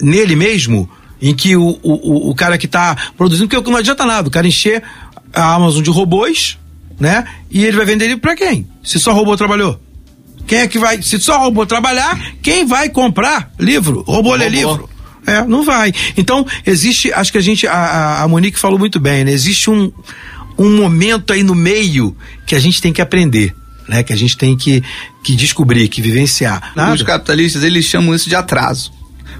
[0.00, 0.88] nele mesmo,
[1.20, 4.46] em que o, o, o- cara que está produzindo, porque não adianta nada, o cara
[4.46, 4.82] encher
[5.32, 6.58] a Amazon de robôs,
[7.00, 7.24] né?
[7.50, 8.66] E ele vai vender ele para quem?
[8.82, 9.80] Se só robô trabalhou.
[10.46, 11.00] Quem é que vai?
[11.00, 14.02] Se só robô trabalhar, quem vai comprar livro?
[14.06, 14.88] Robô lê livro.
[15.26, 15.90] É, não vai.
[16.18, 19.32] Então, existe, acho que a gente, a, a- a Monique falou muito bem, né?
[19.32, 19.90] Existe um,
[20.58, 22.14] um momento aí no meio
[22.46, 23.54] que a gente tem que aprender,
[23.88, 24.02] né?
[24.02, 24.82] Que a gente tem que,
[25.22, 26.70] que descobrir, que vivenciar.
[26.70, 27.04] Os Nada.
[27.04, 28.92] capitalistas, eles chamam isso de atraso.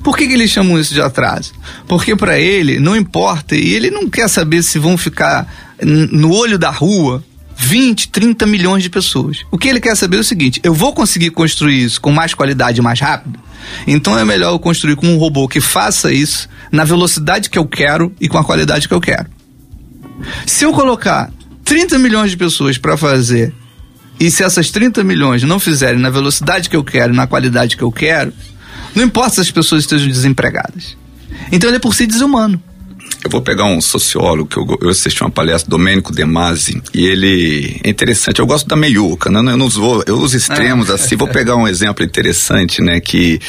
[0.02, 1.52] Por que, que eles chamam isso de atraso?
[1.88, 6.58] Porque para ele não importa e ele não quer saber se vão ficar no olho
[6.58, 7.24] da rua
[7.56, 9.38] 20, 30 milhões de pessoas.
[9.50, 12.34] O que ele quer saber é o seguinte: eu vou conseguir construir isso com mais
[12.34, 13.38] qualidade e mais rápido?
[13.86, 17.66] Então é melhor eu construir com um robô que faça isso na velocidade que eu
[17.66, 19.26] quero e com a qualidade que eu quero.
[20.46, 21.32] Se eu colocar
[21.64, 23.54] 30 milhões de pessoas para fazer
[24.18, 27.82] e se essas 30 milhões não fizerem na velocidade que eu quero, na qualidade que
[27.82, 28.32] eu quero,
[28.94, 30.96] não importa se as pessoas estejam desempregadas.
[31.50, 32.62] Então ele é por si desumano.
[33.24, 37.06] Eu vou pegar um sociólogo que eu, eu assisti uma palestra, Domênico De Masi, e
[37.06, 38.38] ele é interessante.
[38.38, 39.38] Eu gosto da meiuca, né?
[39.38, 41.16] Eu não vou, eu uso extremos assim.
[41.16, 43.00] Vou pegar um exemplo interessante, né?
[43.00, 43.40] Que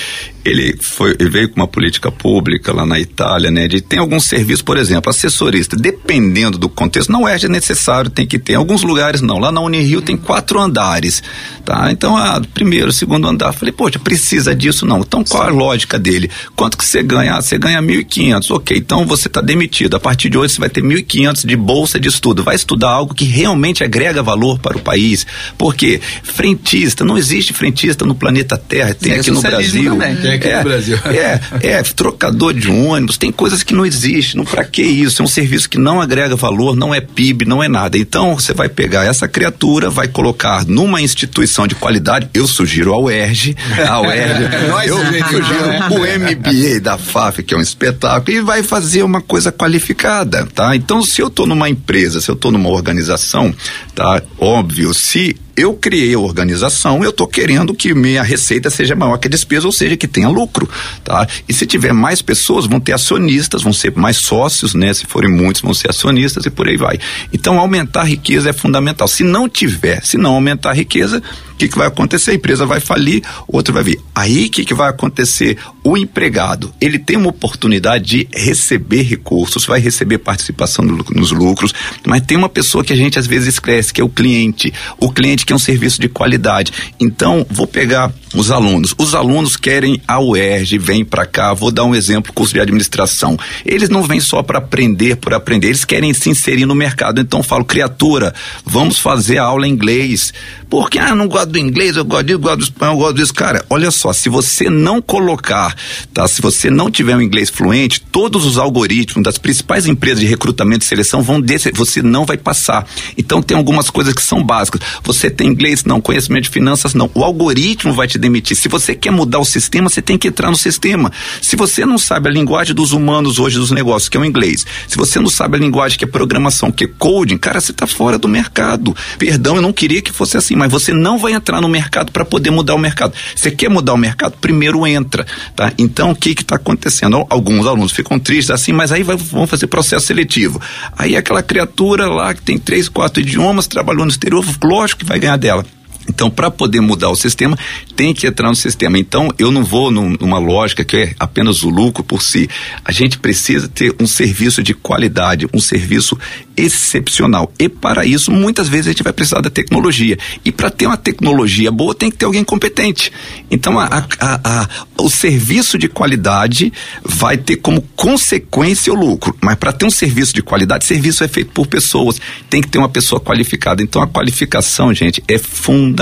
[0.46, 3.68] ele foi, ele veio com uma política pública lá na Itália, né?
[3.68, 8.40] De tem alguns serviços, por exemplo, assessorista, dependendo do contexto, não é necessário, tem que
[8.40, 8.54] ter.
[8.54, 9.40] Em alguns lugares não.
[9.40, 11.22] Lá na Unirio tem quatro andares,
[11.66, 11.92] tá?
[11.92, 15.00] Então, ah, primeiro, segundo andar, falei, poxa, precisa disso não.
[15.00, 16.30] Então, qual a lógica dele?
[16.56, 17.34] Quanto que você ganha?
[17.34, 18.78] Ah, você ganha 1.500, ok.
[18.78, 19.65] Então você está demitido.
[19.96, 22.44] A partir de hoje você vai ter 1.500 de bolsa de estudo.
[22.44, 25.26] Vai estudar algo que realmente agrega valor para o país.
[25.58, 28.94] Porque frentista, não existe frentista no planeta Terra.
[28.94, 29.92] Tem É aqui no Brasil.
[29.92, 30.16] também.
[30.16, 31.00] Tem aqui é, no Brasil.
[31.16, 34.38] É, é, trocador de ônibus, tem coisas que não existem.
[34.38, 35.22] Não, pra que isso?
[35.22, 37.98] É um serviço que não agrega valor, não é PIB, não é nada.
[37.98, 43.00] Então, você vai pegar essa criatura, vai colocar numa instituição de qualidade, eu sugiro a
[43.00, 43.56] UERJ,
[43.88, 45.88] a UERJ, Nós eu sugiro, sugiro né?
[45.90, 50.76] o MBA da FAF, que é um espetáculo, e vai fazer uma coisa qualificada, tá?
[50.76, 53.54] Então, se eu estou numa empresa, se eu estou numa organização,
[53.94, 54.22] tá?
[54.38, 59.28] Óbvio, se eu criei a organização, eu estou querendo que minha receita seja maior que
[59.28, 60.70] a despesa, ou seja, que tenha lucro,
[61.04, 61.28] tá?
[61.48, 64.94] E se tiver mais pessoas, vão ter acionistas, vão ser mais sócios, né?
[64.94, 67.00] Se forem muitos, vão ser acionistas e por aí vai.
[67.32, 69.08] Então, aumentar a riqueza é fundamental.
[69.08, 71.22] Se não tiver, se não aumentar a riqueza,
[71.56, 72.32] o que, que vai acontecer?
[72.32, 74.02] A empresa vai falir, outro vai vir.
[74.14, 75.58] Aí o que, que vai acontecer?
[75.86, 81.74] O empregado, ele tem uma oportunidade de receber recursos, vai receber participação nos lucros,
[82.06, 84.74] mas tem uma pessoa que a gente às vezes esquece, que é o cliente.
[85.00, 86.72] O cliente que é um serviço de qualidade.
[87.00, 88.94] Então, vou pegar os alunos.
[88.98, 93.38] Os alunos querem a UERJ, vêm para cá, vou dar um exemplo, curso de administração.
[93.66, 97.22] Eles não vêm só para aprender por aprender, eles querem se inserir no mercado.
[97.22, 98.34] Então, falo, criatura,
[98.66, 100.34] vamos fazer a aula em inglês.
[100.70, 103.34] Porque, ah, não gosto do inglês, eu gosto disso, gosto do espanhol, gosto disso.
[103.34, 105.76] Cara, olha só, se você não colocar,
[106.14, 106.28] tá?
[106.28, 110.84] Se você não tiver um inglês fluente, todos os algoritmos das principais empresas de recrutamento
[110.84, 112.88] e seleção vão descer, você não vai passar.
[113.18, 114.82] Então, tem algumas coisas que são básicas.
[115.04, 115.84] Você tem inglês?
[115.84, 116.02] Não.
[116.02, 116.94] Conhecimento de finanças?
[116.94, 117.10] Não.
[117.14, 118.58] O algoritmo vai te demitir.
[118.58, 121.12] Se você quer mudar o sistema, você tem que entrar no sistema.
[121.42, 124.66] Se você não sabe a linguagem dos humanos hoje dos negócios, que é o inglês,
[124.88, 127.88] se você não sabe a linguagem que é programação, que é coding, cara, você está
[127.88, 128.96] fora do mercado.
[129.18, 132.26] Perdão, eu não queria que fosse assim, mas você não vai entrar no mercado para
[132.26, 133.14] poder mudar o mercado.
[133.36, 134.38] Você quer mudar o mercado?
[134.40, 135.26] Primeiro entra,
[135.56, 135.72] tá?
[135.78, 137.26] Então, o que está acontecendo?
[137.30, 140.62] Alguns alunos ficam tristes assim, mas aí vai, vão fazer processo seletivo.
[140.98, 145.20] Aí aquela criatura lá que tem três, quatro idiomas, trabalhou no exterior, lógico que vai
[145.20, 145.66] ganhar dela.
[146.08, 147.58] Então, para poder mudar o sistema,
[147.96, 148.98] tem que entrar no sistema.
[149.00, 152.48] Então, eu não vou num- numa lógica que é apenas o lucro por si.
[152.84, 156.18] A gente precisa ter um serviço de qualidade, um serviço
[156.56, 157.52] excepcional.
[157.60, 160.18] E para isso, muitas vezes a gente vai precisar da tecnologia.
[160.44, 163.12] E para ter uma tecnologia boa, tem que ter alguém competente.
[163.50, 166.72] Então, a- a- a- o serviço de qualidade
[167.04, 169.36] vai ter como consequência o lucro.
[169.42, 172.20] Mas para ter um serviço de qualidade, serviço é feito por pessoas.
[172.50, 173.82] Tem que ter uma pessoa qualificada.
[173.84, 175.95] Então, a qualificação, gente, é fundamental.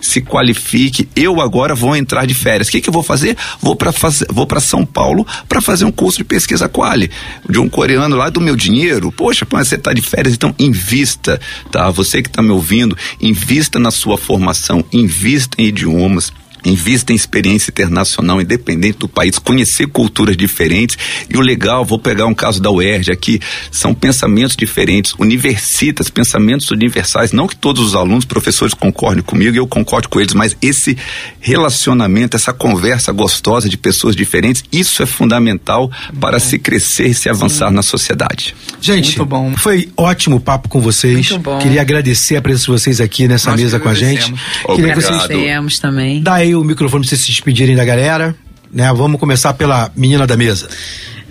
[0.00, 1.08] Se qualifique.
[1.14, 2.68] Eu agora vou entrar de férias.
[2.68, 3.36] O que, que eu vou fazer?
[3.60, 3.92] Vou para
[4.30, 7.10] vou para São Paulo para fazer um curso de pesquisa quali
[7.48, 9.12] de um coreano lá do meu dinheiro.
[9.12, 11.40] Poxa, pô, você está de férias, então invista,
[11.70, 11.90] tá?
[11.90, 16.32] Você que está me ouvindo, invista na sua formação, invista em idiomas.
[16.64, 20.96] Invista em experiência internacional, independente do país, conhecer culturas diferentes.
[21.28, 23.40] E o legal, vou pegar um caso da UERJ aqui,
[23.70, 27.32] são pensamentos diferentes, universitas, pensamentos universais.
[27.32, 30.96] Não que todos os alunos, professores concordem comigo, eu concordo com eles, mas esse
[31.40, 35.90] relacionamento, essa conversa gostosa de pessoas diferentes, isso é fundamental
[36.20, 38.54] para se crescer e se avançar na sociedade.
[38.80, 39.54] Gente, Muito bom.
[39.56, 41.30] foi ótimo o papo com vocês.
[41.30, 41.58] Muito bom.
[41.58, 44.22] Queria agradecer a presença de vocês aqui nessa Nós mesa com a gente.
[44.22, 44.40] agradecemos.
[44.76, 45.80] Queria que vocês Obrigado.
[45.80, 46.22] Também.
[46.22, 48.34] dá aí o microfone pra vocês se despedirem da galera.
[48.72, 48.92] Né?
[48.92, 50.68] Vamos começar pela menina da mesa.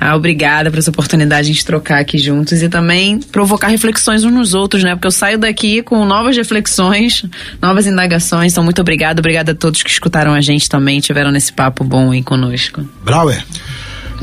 [0.01, 4.53] Ah, obrigada por essa oportunidade de trocar aqui juntos e também provocar reflexões uns nos
[4.53, 4.95] outros, né?
[4.95, 7.26] Porque eu saio daqui com novas reflexões,
[7.61, 8.53] novas indagações.
[8.53, 9.20] Então, muito obrigada.
[9.20, 12.82] Obrigada a todos que escutaram a gente também, tiveram nesse papo bom aí conosco.
[13.03, 13.43] Brauer.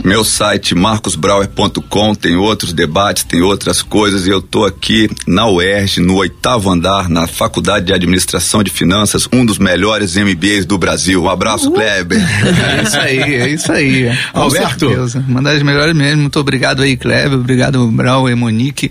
[0.05, 6.01] Meu site marcosbrauer.com tem outros debates, tem outras coisas e eu tô aqui na UERJ,
[6.01, 11.23] no oitavo andar, na Faculdade de Administração de Finanças, um dos melhores MBAs do Brasil.
[11.23, 12.21] Um abraço, Kleber.
[12.67, 14.19] É isso aí, é isso aí.
[14.33, 14.89] Alberto.
[15.29, 16.23] Uma das melhores mesmo.
[16.23, 17.39] Muito obrigado aí, Kleber.
[17.39, 18.91] Obrigado, Brau e Monique.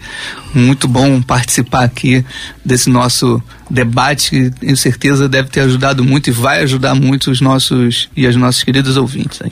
[0.54, 2.26] Muito bom participar aqui
[2.64, 7.42] desse nosso debate que tenho certeza deve ter ajudado muito e vai ajudar muito os
[7.42, 9.52] nossos e as nossas queridas ouvintes aí.